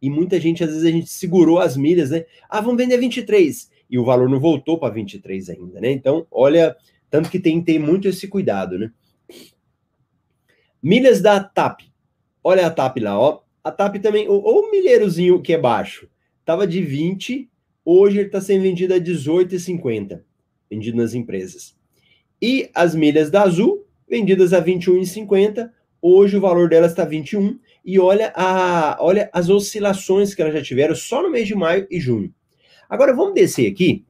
[0.00, 2.24] E muita gente, às vezes, a gente segurou as milhas, né?
[2.48, 3.70] Ah, vamos vender 23.
[3.90, 5.90] E o valor não voltou para 23 ainda, né?
[5.90, 6.76] Então, olha,
[7.10, 8.92] tanto que tem que ter muito esse cuidado, né?
[10.82, 11.80] Milhas da TAP.
[12.42, 13.40] Olha a TAP lá, ó.
[13.64, 16.08] A TAP também, ou o milheirozinho que é baixo,
[16.44, 17.50] tava de 20,
[17.84, 20.22] hoje ele está sendo vendido a 18,50,
[20.70, 21.76] vendido nas empresas.
[22.40, 25.70] E as milhas da Azul, vendidas a 21,50.
[26.00, 27.58] Hoje o valor delas está 21.
[27.84, 31.86] E olha, a, olha as oscilações que elas já tiveram só no mês de maio
[31.90, 32.32] e junho.
[32.88, 34.04] Agora vamos descer aqui.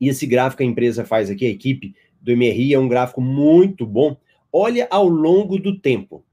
[0.00, 3.86] E esse gráfico a empresa faz aqui, a equipe do MRI, é um gráfico muito
[3.86, 4.16] bom.
[4.52, 6.24] Olha ao longo do tempo.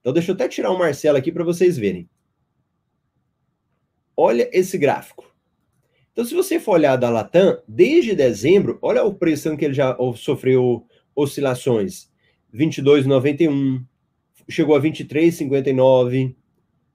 [0.00, 2.08] Então deixa eu até tirar o Marcelo aqui para vocês verem.
[4.16, 5.34] Olha esse gráfico.
[6.12, 9.96] Então, se você for olhar da Latam, desde dezembro, olha o preço que ele já
[10.16, 12.08] sofreu oscilações.
[12.54, 13.84] 22,91,
[14.48, 16.34] chegou a 23,59,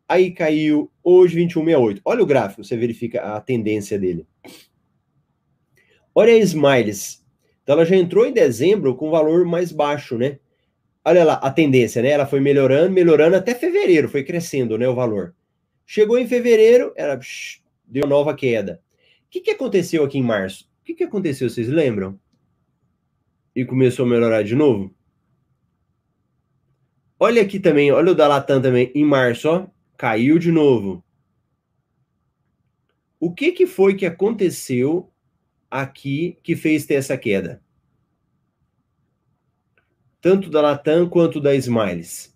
[0.08, 2.02] aí caiu, hoje 21,68.
[2.06, 4.26] Olha o gráfico, você verifica a tendência dele.
[6.16, 7.24] Olha a Smiles.
[7.64, 10.40] Então, ela já entrou em dezembro com valor mais baixo, né?
[11.10, 12.10] olha lá, a tendência, né?
[12.10, 15.34] Ela foi melhorando, melhorando até fevereiro, foi crescendo, né, o valor.
[15.86, 18.82] Chegou em fevereiro, ela psh, deu nova queda.
[19.26, 20.66] O que, que aconteceu aqui em março?
[20.82, 22.20] O que, que aconteceu, vocês lembram?
[23.56, 24.94] E começou a melhorar de novo?
[27.22, 31.04] Olha aqui também, olha o da Latam também, em março, ó, caiu de novo.
[33.20, 35.12] O que, que foi que aconteceu
[35.70, 37.62] aqui que fez ter essa queda?
[40.22, 42.34] Tanto da Latam quanto da Smiles.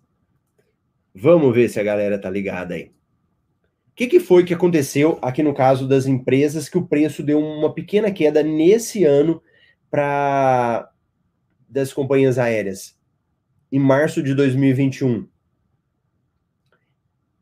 [1.14, 2.92] Vamos ver se a galera tá ligada aí.
[3.88, 7.38] O que, que foi que aconteceu aqui no caso das empresas que o preço deu
[7.38, 9.42] uma pequena queda nesse ano
[9.90, 10.92] para
[11.66, 12.98] das companhias aéreas?
[13.74, 15.26] Em março de 2021.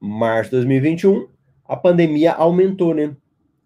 [0.00, 1.28] Março de 2021,
[1.62, 3.14] a pandemia aumentou, né?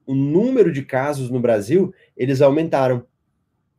[0.05, 3.07] O número de casos no Brasil, eles aumentaram.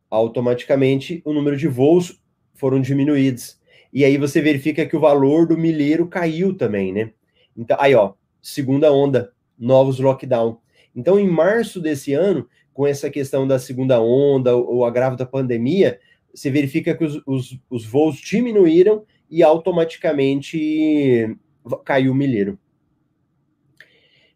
[0.08, 2.18] Automaticamente, o número de voos
[2.54, 3.60] foram diminuídos.
[3.92, 7.10] E aí você verifica que o valor do milheiro caiu também, né?
[7.54, 10.60] Então, aí, ó, segunda onda, novos lockdown.
[10.96, 16.00] Então, em março desse ano, com essa questão da segunda onda, o agravo da pandemia,
[16.38, 21.36] você verifica que os, os, os voos diminuíram e automaticamente
[21.84, 22.58] caiu o milheiro.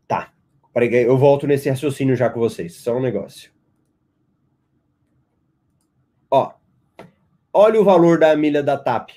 [0.06, 0.32] Tá,
[0.74, 3.50] eu volto nesse raciocínio já com vocês, só um negócio.
[6.30, 6.52] Ó,
[7.52, 9.10] olha o valor da milha da TAP.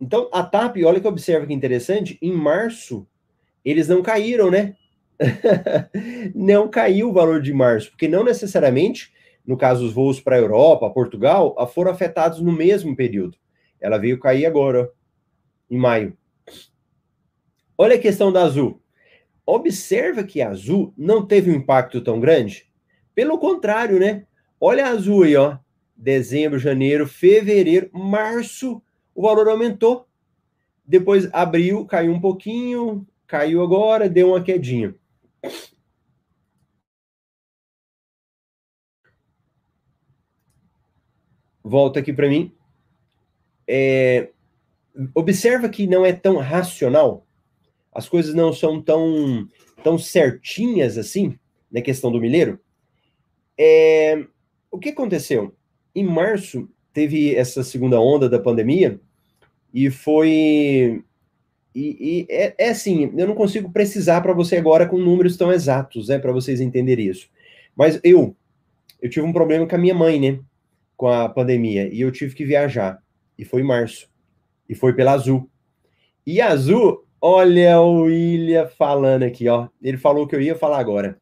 [0.00, 3.06] Então, a TAP, olha que observa que interessante, em março
[3.64, 4.76] eles não caíram, né?
[6.34, 9.12] não caiu o valor de março, porque não necessariamente,
[9.50, 13.36] no caso, os voos para a Europa, Portugal, foram afetados no mesmo período.
[13.80, 14.88] Ela veio cair agora,
[15.68, 16.16] em maio.
[17.76, 18.80] Olha a questão da Azul.
[19.44, 22.70] Observa que a Azul não teve um impacto tão grande.
[23.12, 24.24] Pelo contrário, né?
[24.60, 25.58] Olha a Azul aí, ó.
[25.96, 28.80] Dezembro, janeiro, fevereiro, março,
[29.12, 30.06] o valor aumentou.
[30.86, 34.92] Depois abril, caiu um pouquinho, Caiu agora, deu uma quedinha.
[41.62, 42.52] Volta aqui para mim.
[43.66, 44.30] É,
[45.14, 47.26] observa que não é tão racional.
[47.92, 49.48] As coisas não são tão,
[49.82, 51.38] tão certinhas assim
[51.70, 52.58] na questão do milheiro.
[53.58, 54.24] É,
[54.70, 55.54] o que aconteceu?
[55.94, 59.00] Em março teve essa segunda onda da pandemia
[59.72, 61.04] e foi
[61.74, 65.52] e, e é, é, assim, eu não consigo precisar para você agora com números tão
[65.52, 67.28] exatos, né, para vocês entenderem isso.
[67.76, 68.34] Mas eu,
[69.00, 70.40] eu tive um problema com a minha mãe, né,
[71.00, 73.02] com a pandemia, e eu tive que viajar.
[73.38, 74.06] E foi em março.
[74.68, 75.48] E foi pela Azul.
[76.26, 79.68] E Azul, olha o William falando aqui, ó.
[79.80, 81.18] Ele falou que eu ia falar agora.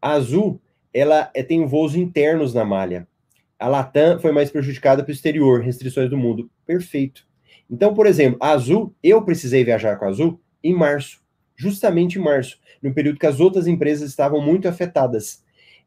[0.00, 0.62] A Azul,
[0.94, 3.08] ela é, tem voos internos na malha.
[3.58, 6.48] A Latam foi mais prejudicada pelo exterior, restrições do mundo.
[6.64, 7.26] Perfeito.
[7.68, 11.20] Então, por exemplo, a Azul, eu precisei viajar com a Azul em março,
[11.56, 15.41] justamente em março, no período que as outras empresas estavam muito afetadas.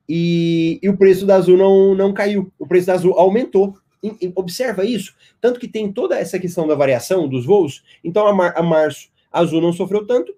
[0.07, 3.75] E, e o preço da Azul não, não caiu, o preço da Azul aumentou.
[4.03, 7.83] E, e, observa isso, tanto que tem toda essa questão da variação dos voos.
[8.03, 10.35] Então, a, mar, a março, a Azul não sofreu tanto.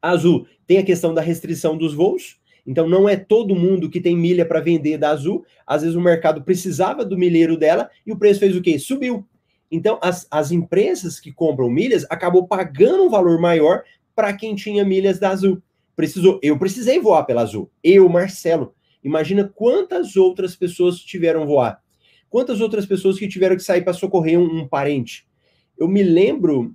[0.00, 4.00] A Azul tem a questão da restrição dos voos, então não é todo mundo que
[4.00, 5.44] tem milha para vender da Azul.
[5.66, 8.78] Às vezes o mercado precisava do milheiro dela e o preço fez o quê?
[8.78, 9.26] Subiu.
[9.70, 13.82] Então, as, as empresas que compram milhas acabou pagando um valor maior
[14.14, 15.62] para quem tinha milhas da Azul.
[15.94, 17.70] Precisou, eu precisei voar pela Azul.
[17.82, 18.74] Eu, Marcelo.
[19.02, 21.82] Imagina quantas outras pessoas tiveram voar.
[22.30, 25.26] Quantas outras pessoas que tiveram que sair para socorrer um, um, parente.
[25.76, 26.74] Eu me lembro,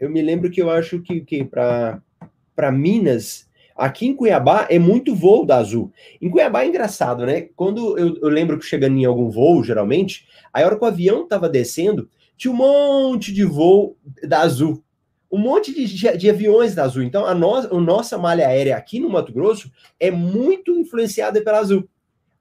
[0.00, 5.14] eu me lembro que eu acho que, que para Minas, aqui em Cuiabá é muito
[5.14, 5.92] voo da Azul.
[6.20, 7.42] Em Cuiabá é engraçado, né?
[7.54, 11.22] Quando eu, eu lembro que chegando em algum voo, geralmente, a hora que o avião
[11.22, 14.82] estava descendo, tinha um monte de voo da Azul,
[15.30, 17.02] um monte de, de aviões da Azul.
[17.02, 19.70] Então, a, no, a nossa malha aérea aqui no Mato Grosso
[20.00, 21.88] é muito influenciada pela Azul.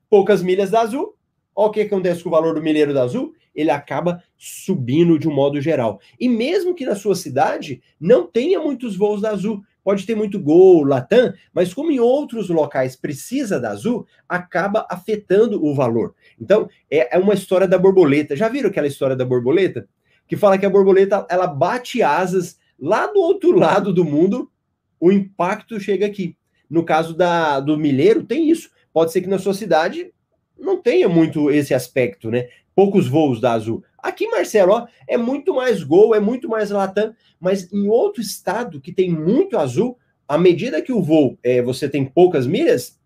[0.09, 1.15] Poucas milhas da Azul.
[1.55, 3.33] Olha o que acontece com o valor do milheiro da Azul?
[3.53, 5.99] Ele acaba subindo de um modo geral.
[6.19, 10.39] E mesmo que na sua cidade não tenha muitos voos da Azul, pode ter muito
[10.39, 16.13] Gol, Latam, mas como em outros locais precisa da Azul, acaba afetando o valor.
[16.39, 18.35] Então, é, é uma história da borboleta.
[18.35, 19.89] Já viram aquela história da borboleta?
[20.27, 24.51] Que fala que a borboleta, ela bate asas lá do outro lado do mundo,
[24.99, 26.35] o impacto chega aqui.
[26.69, 28.69] No caso da, do milheiro, tem isso.
[28.93, 30.11] Pode ser que na sua cidade
[30.57, 32.49] não tenha muito esse aspecto, né?
[32.75, 33.83] Poucos voos da Azul.
[33.97, 38.79] Aqui, Marcelo, ó, é muito mais Gol, é muito mais Latam, mas em outro estado
[38.81, 39.97] que tem muito Azul,
[40.27, 42.99] à medida que o voo é, você tem poucas milhas,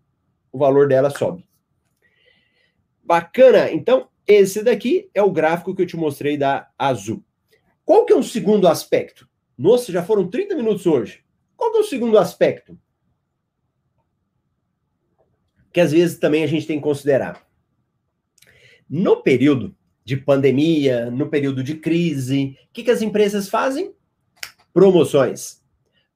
[0.50, 1.44] o valor dela sobe.
[3.02, 3.70] Bacana.
[3.72, 7.22] Então, esse daqui é o gráfico que eu te mostrei da Azul.
[7.84, 9.28] Qual que é o segundo aspecto?
[9.62, 11.20] Nossa, já foram 30 minutos hoje.
[11.56, 12.76] Qual é o segundo aspecto?
[15.72, 17.46] Que às vezes também a gente tem que considerar.
[18.90, 19.72] No período
[20.04, 23.94] de pandemia, no período de crise, o que, que as empresas fazem?
[24.74, 25.62] Promoções.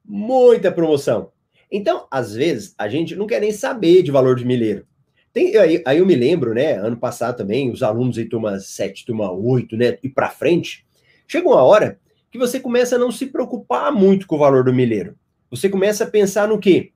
[0.05, 1.31] Muita promoção.
[1.71, 4.85] Então, às vezes, a gente não quer nem saber de valor de milheiro.
[5.33, 9.07] Tem, aí, aí eu me lembro, né, ano passado também, os alunos em turma 7,
[9.07, 10.85] turma 8, né, e para frente,
[11.29, 12.01] chega uma hora
[12.37, 15.17] que você começa a não se preocupar muito com o valor do milheiro.
[15.51, 16.93] Você começa a pensar no quê?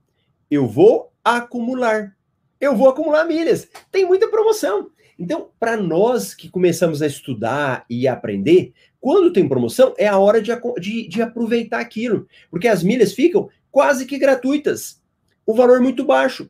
[0.49, 2.15] Eu vou acumular.
[2.59, 3.67] Eu vou acumular milhas.
[3.91, 4.91] Tem muita promoção.
[5.17, 10.39] Então, para nós que começamos a estudar e aprender, quando tem promoção, é a hora
[10.39, 15.01] de, de, de, aproveitar aquilo, porque as milhas ficam quase que gratuitas,
[15.45, 16.49] o valor é muito baixo.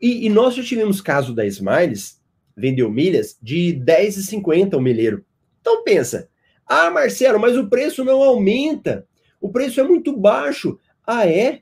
[0.00, 2.20] E, e nós já tivemos caso da Smiles,
[2.56, 5.24] vendeu milhas de 10,50 o milheiro.
[5.60, 6.28] Então pensa,
[6.68, 9.06] ah, Marcelo, mas o preço não aumenta,
[9.40, 10.78] o preço é muito baixo.
[11.06, 11.60] Ah, é?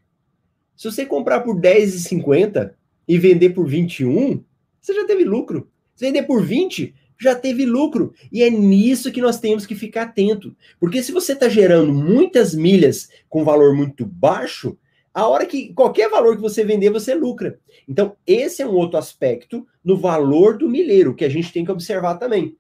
[0.77, 2.73] Se você comprar por 10,50
[3.07, 4.43] e vender por 21,
[4.81, 5.71] você já teve lucro.
[5.95, 8.13] Se vender por 20, já teve lucro.
[8.31, 10.55] E é nisso que nós temos que ficar atento.
[10.79, 14.77] Porque se você está gerando muitas milhas com valor muito baixo,
[15.15, 17.59] a hora que qualquer valor que você vender, você lucra.
[17.89, 21.73] Então, esse é um outro aspecto no valor do milheiro que a gente tem que
[21.73, 22.55] observar também.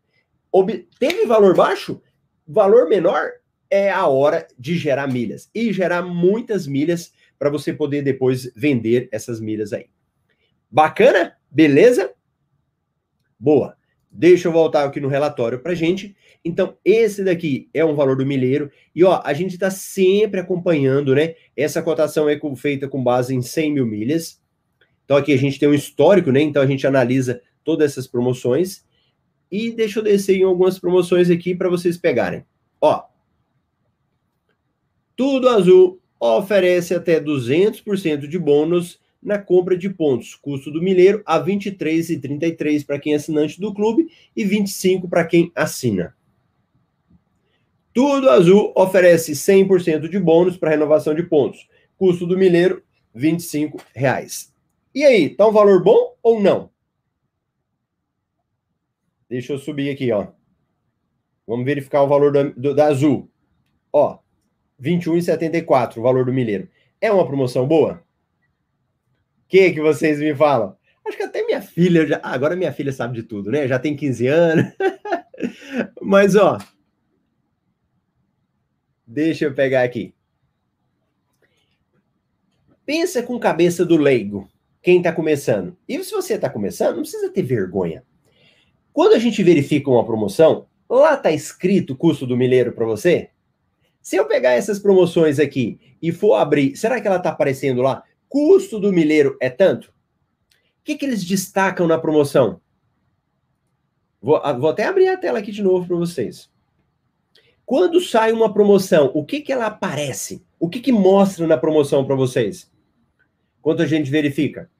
[0.50, 2.00] Ob teve valor baixo?
[2.46, 3.30] Valor menor
[3.70, 9.08] é a hora de gerar milhas e gerar muitas milhas para você poder depois vender
[9.10, 9.86] essas milhas aí.
[10.70, 11.36] Bacana?
[11.50, 12.12] Beleza?
[13.38, 13.76] Boa.
[14.10, 16.16] Deixa eu voltar aqui no relatório para gente.
[16.42, 18.70] Então, esse daqui é um valor do milheiro.
[18.94, 21.34] E, ó, a gente está sempre acompanhando, né?
[21.54, 24.40] Essa cotação é feita com base em 100 mil milhas.
[25.04, 26.40] Então, aqui a gente tem um histórico, né?
[26.40, 28.86] Então, a gente analisa todas essas promoções.
[29.50, 32.44] E deixa eu descer em algumas promoções aqui para vocês pegarem.
[32.80, 33.04] Ó,
[35.16, 40.34] tudo azul oferece até 200% de bônus na compra de pontos.
[40.34, 45.24] Custo do milheiro a R$ 23,33 para quem é assinante do clube e 25 para
[45.24, 46.14] quem assina.
[47.96, 51.66] Tudo Azul oferece 100% de bônus para renovação de pontos.
[51.96, 52.82] Custo do milheiro
[53.14, 54.52] 25 reais.
[54.94, 56.68] E aí, tá um valor bom ou não?
[59.28, 60.28] Deixa eu subir aqui, ó.
[61.46, 63.30] Vamos verificar o valor do, do, da Azul.
[63.92, 64.18] Ó,
[64.80, 66.68] R$ 21,74 o valor do milheiro.
[67.00, 68.04] É uma promoção boa?
[69.48, 70.76] que que vocês me falam?
[71.06, 72.20] Acho que até minha filha já.
[72.22, 73.68] Ah, agora minha filha sabe de tudo, né?
[73.68, 74.72] Já tem 15 anos.
[76.02, 76.58] Mas, ó.
[79.06, 80.14] Deixa eu pegar aqui.
[82.84, 84.48] Pensa com cabeça do leigo,
[84.82, 85.76] quem está começando.
[85.88, 88.04] E se você está começando, não precisa ter vergonha.
[88.96, 93.28] Quando a gente verifica uma promoção, lá está escrito custo do milheiro para você?
[94.00, 98.02] Se eu pegar essas promoções aqui e for abrir, será que ela está aparecendo lá?
[98.26, 99.88] custo do milheiro é tanto?
[99.88, 102.58] O que, que eles destacam na promoção?
[104.18, 106.50] Vou, ah, vou até abrir a tela aqui de novo para vocês.
[107.66, 110.42] Quando sai uma promoção, o que, que ela aparece?
[110.58, 112.72] O que, que mostra na promoção para vocês?
[113.60, 114.70] Quanto a gente verifica?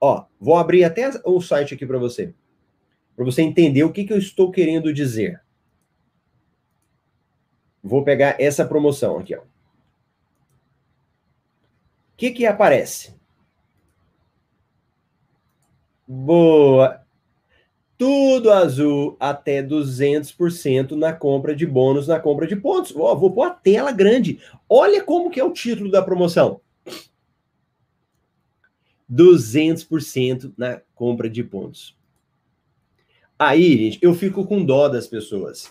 [0.00, 2.32] Ó, vou abrir até o site aqui para você.
[3.18, 5.42] Para você entender o que, que eu estou querendo dizer.
[7.82, 9.42] Vou pegar essa promoção aqui, ó
[12.18, 13.14] que que aparece?
[16.06, 17.00] Boa.
[17.96, 22.94] Tudo azul até 200% na compra de bônus, na compra de pontos.
[22.94, 24.40] Oh, vou pôr a tela grande.
[24.68, 26.60] Olha como que é o título da promoção.
[29.10, 31.96] 200% na compra de pontos.
[33.38, 35.70] Aí, gente, eu fico com dó das pessoas.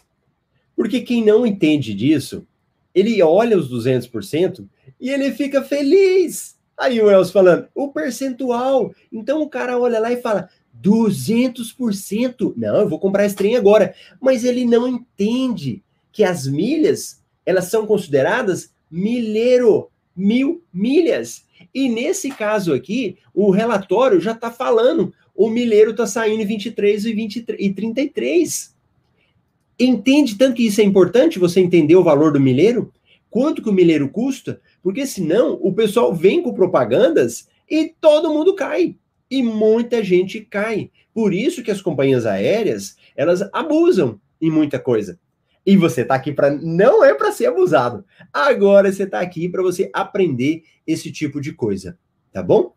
[0.75, 2.47] Porque quem não entende disso,
[2.93, 4.65] ele olha os 200%
[4.99, 6.55] e ele fica feliz.
[6.77, 8.93] Aí o Elcio falando, o percentual.
[9.11, 10.49] Então o cara olha lá e fala,
[10.81, 12.53] 200%.
[12.55, 13.93] Não, eu vou comprar esse trem agora.
[14.21, 21.45] Mas ele não entende que as milhas, elas são consideradas milheiro, mil milhas.
[21.73, 27.05] E nesse caso aqui, o relatório já está falando, o milheiro está saindo em 23
[27.05, 28.75] e, 23 e 33.
[29.79, 32.91] Entende tanto que isso é importante, você entender o valor do milheiro?
[33.29, 34.59] Quanto que o milheiro custa?
[34.81, 38.95] Porque senão o pessoal vem com propagandas e todo mundo cai.
[39.29, 40.89] E muita gente cai.
[41.13, 45.19] Por isso que as companhias aéreas, elas abusam em muita coisa.
[45.63, 48.03] E você está aqui para não é para ser abusado.
[48.33, 51.99] Agora você está aqui para você aprender esse tipo de coisa,
[52.31, 52.73] tá bom?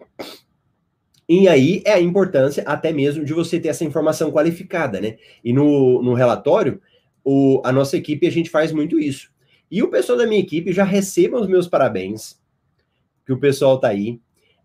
[1.32, 5.16] E aí é a importância até mesmo de você ter essa informação qualificada, né?
[5.44, 6.82] E no, no relatório,
[7.22, 9.30] o, a nossa equipe, a gente faz muito isso.
[9.70, 12.36] E o pessoal da minha equipe já receba os meus parabéns,
[13.24, 14.20] que o pessoal tá aí,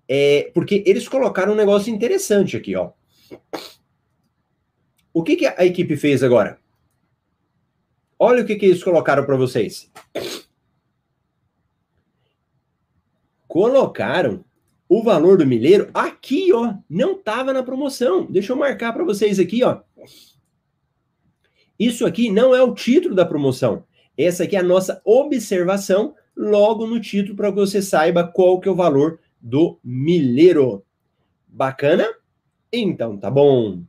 [0.09, 2.93] é, porque eles colocaram um negócio interessante aqui, ó.
[5.13, 6.59] O que, que a equipe fez agora?
[8.17, 9.91] Olha o que, que eles colocaram para vocês.
[13.47, 14.43] Colocaram
[14.87, 16.75] o valor do milheiro aqui, ó.
[16.89, 18.25] Não estava na promoção.
[18.29, 19.81] Deixa eu marcar para vocês aqui, ó.
[21.77, 23.83] Isso aqui não é o título da promoção.
[24.17, 28.67] Essa aqui é a nossa observação logo no título para que você saiba qual que
[28.67, 30.83] é o valor do milheiro.
[31.47, 32.07] Bacana?
[32.71, 33.83] Então tá bom.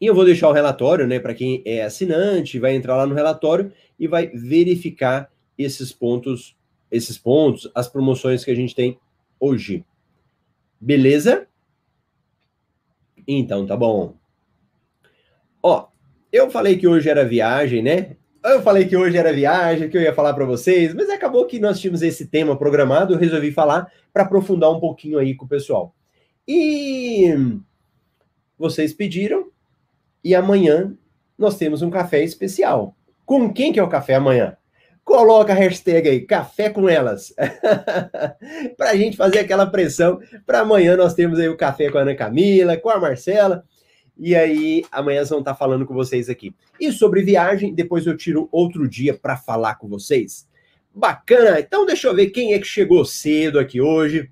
[0.00, 3.14] E eu vou deixar o relatório, né, para quem é assinante, vai entrar lá no
[3.14, 6.56] relatório e vai verificar esses pontos,
[6.92, 8.98] esses pontos, as promoções que a gente tem
[9.40, 9.84] hoje.
[10.78, 11.48] Beleza?
[13.26, 14.14] Então tá bom.
[15.62, 15.88] Ó,
[16.30, 18.16] eu falei que hoje era viagem, né?
[18.44, 21.60] Eu falei que hoje era viagem, que eu ia falar para vocês, mas acabou que
[21.60, 25.48] nós tínhamos esse tema programado, eu resolvi falar para aprofundar um pouquinho aí com o
[25.48, 25.94] pessoal.
[26.46, 27.32] E
[28.58, 29.50] vocês pediram,
[30.24, 30.96] e amanhã
[31.38, 32.96] nós temos um café especial.
[33.24, 34.56] Com quem que é o café amanhã?
[35.04, 37.34] Coloca a hashtag aí, café com elas.
[38.76, 40.20] para a gente fazer aquela pressão.
[40.46, 43.64] Para amanhã nós temos aí o café com a Ana Camila, com a Marcela.
[44.16, 46.54] E aí, amanhã vão estar falando com vocês aqui.
[46.78, 50.46] E sobre viagem, depois eu tiro outro dia para falar com vocês.
[50.94, 51.58] Bacana!
[51.58, 54.30] Então, deixa eu ver quem é que chegou cedo aqui hoje.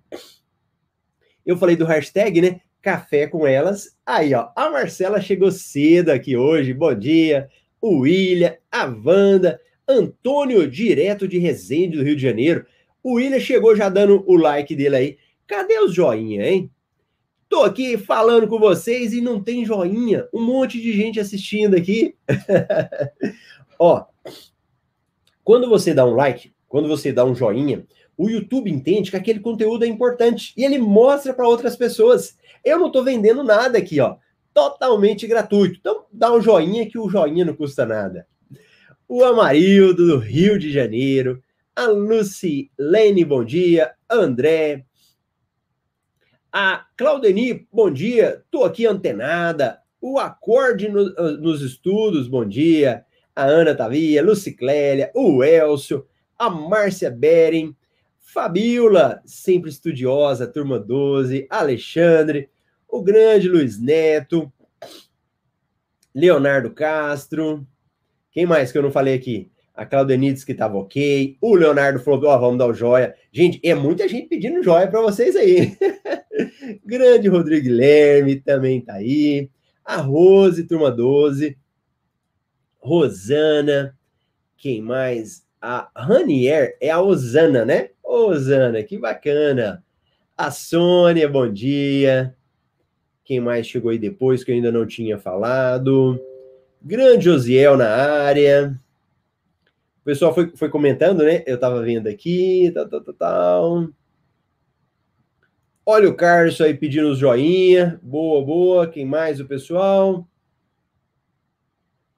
[1.45, 2.61] Eu falei do hashtag, né?
[2.81, 3.97] Café com elas.
[4.07, 6.73] Aí, ó, a Marcela chegou cedo aqui hoje.
[6.73, 7.49] Bom dia.
[7.81, 9.59] O William, a Wanda,
[9.91, 12.65] Antônio, direto de Resende, do Rio de Janeiro.
[13.03, 15.19] O William chegou já dando o like dele aí.
[15.47, 16.71] Cadê os joinha, hein?
[17.49, 20.29] Tô aqui falando com vocês e não tem joinha.
[20.33, 22.15] Um monte de gente assistindo aqui.
[23.77, 24.05] Ó,
[25.43, 27.85] quando você dá um like, quando você dá um joinha,
[28.17, 32.39] o YouTube entende que aquele conteúdo é importante e ele mostra para outras pessoas.
[32.65, 34.17] Eu não estou vendendo nada aqui, ó.
[34.55, 35.79] Totalmente gratuito.
[35.81, 38.29] Então, dá um joinha que o joinha não custa nada.
[39.13, 41.43] O Amarildo, do Rio de Janeiro.
[41.75, 43.93] A Lucilene, bom dia.
[44.09, 44.87] André,
[46.53, 48.45] a Claudeni, bom dia.
[48.53, 49.81] Tô aqui antenada.
[50.01, 53.05] O Acorde no, ah, nos estudos, bom dia.
[53.35, 56.07] A Ana Tavia, Luciclélia, o Elcio,
[56.39, 57.77] a Márcia Beren,
[58.21, 62.49] Fabiola, sempre estudiosa, turma 12, Alexandre,
[62.89, 64.53] o grande Luiz Neto,
[66.15, 67.67] Leonardo Castro.
[68.31, 69.51] Quem mais que eu não falei aqui?
[69.75, 71.37] A Claudenides que estava ok.
[71.41, 73.15] O Leonardo falou: Ó, oh, vamos dar o joia.
[73.33, 75.77] Gente, é muita gente pedindo joia para vocês aí.
[76.85, 79.51] Grande Rodrigo Guilherme também tá aí.
[79.85, 81.57] A Rose, turma 12.
[82.79, 83.97] Rosana.
[84.57, 85.47] Quem mais?
[85.61, 87.91] A Ranier é a Osana, né?
[88.03, 89.85] Osana, que bacana.
[90.37, 92.35] A Sônia, bom dia.
[93.25, 96.21] Quem mais chegou aí depois que eu ainda não tinha falado?
[96.83, 98.81] Grande Osiel na área.
[100.01, 101.43] O pessoal foi, foi comentando, né?
[101.47, 103.89] Eu tava vendo aqui, tal, tal, tal, tal.
[105.85, 108.01] Olha o Carlos aí pedindo os joinha.
[108.03, 108.87] Boa, boa.
[108.87, 110.27] Quem mais, o pessoal?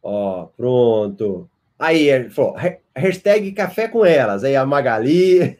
[0.03, 1.51] Ó, pronto.
[1.79, 2.55] Aí, ele falou,
[2.95, 4.45] hashtag café com elas.
[4.45, 5.59] Aí a Magali.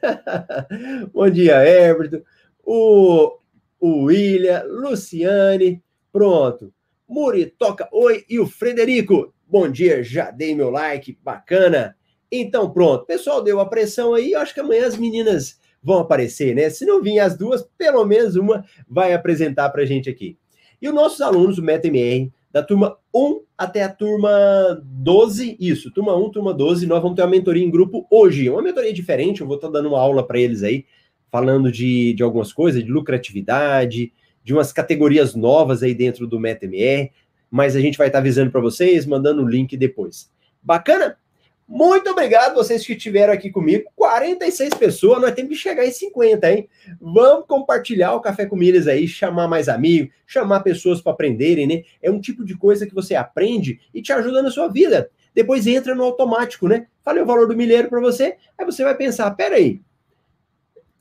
[1.13, 2.23] Bom dia, Everton.
[2.65, 3.39] O,
[3.81, 5.83] o William, Luciane.
[6.13, 6.73] Pronto.
[7.13, 8.25] Muri, toca oi.
[8.27, 9.35] E o Frederico.
[9.47, 11.19] Bom dia, já dei meu like.
[11.23, 11.95] Bacana.
[12.31, 13.05] Então, pronto.
[13.05, 14.33] Pessoal, deu a pressão aí.
[14.33, 16.71] Eu acho que amanhã as meninas vão aparecer, né?
[16.71, 20.39] Se não vir as duas, pelo menos uma vai apresentar para gente aqui.
[20.81, 26.17] E os nossos alunos do MetaMR, da turma 1 até a turma 12, isso, turma
[26.17, 28.49] 1, turma 12, nós vamos ter uma mentoria em grupo hoje.
[28.49, 30.87] Uma mentoria diferente, eu vou estar dando uma aula para eles aí,
[31.31, 34.13] falando de, de algumas coisas, de lucratividade,
[34.45, 37.11] de umas categorias novas aí dentro do MetaMR,
[37.51, 40.31] mas a gente vai estar avisando para vocês, mandando o link depois.
[40.63, 41.19] Bacana?
[41.69, 43.91] Muito obrigado vocês que estiveram aqui comigo.
[43.97, 46.69] 46 pessoas, nós temos que chegar em 50, hein?
[47.01, 51.83] Vamos compartilhar o Café com Milhas aí, chamar mais amigos, chamar pessoas para aprenderem, né?
[52.03, 55.09] É um tipo de coisa que você aprende e te ajuda na sua vida.
[55.35, 56.89] Depois entra no automático, né?
[57.03, 59.81] Falei o valor do milheiro para você, aí você vai pensar, peraí,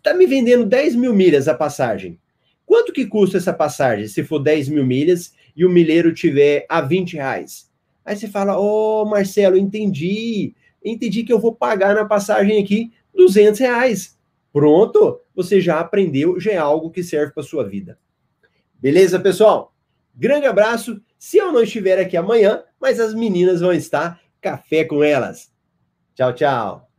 [0.02, 2.18] tá me vendendo 10 mil milhas a passagem.
[2.66, 6.82] Quanto que custa essa passagem se for 10 mil milhas e o milheiro tiver a
[6.82, 7.70] 20 reais?
[8.03, 12.91] Aí você fala, ô oh, Marcelo, entendi entendi que eu vou pagar na passagem aqui
[13.14, 14.18] 200 reais.
[14.51, 17.97] Pronto, você já aprendeu, já é algo que serve para sua vida.
[18.80, 19.74] Beleza, pessoal?
[20.16, 20.99] Grande abraço.
[21.18, 24.20] Se eu não estiver aqui amanhã, mas as meninas vão estar.
[24.41, 25.51] Café com elas.
[26.16, 26.91] Tchau, tchau.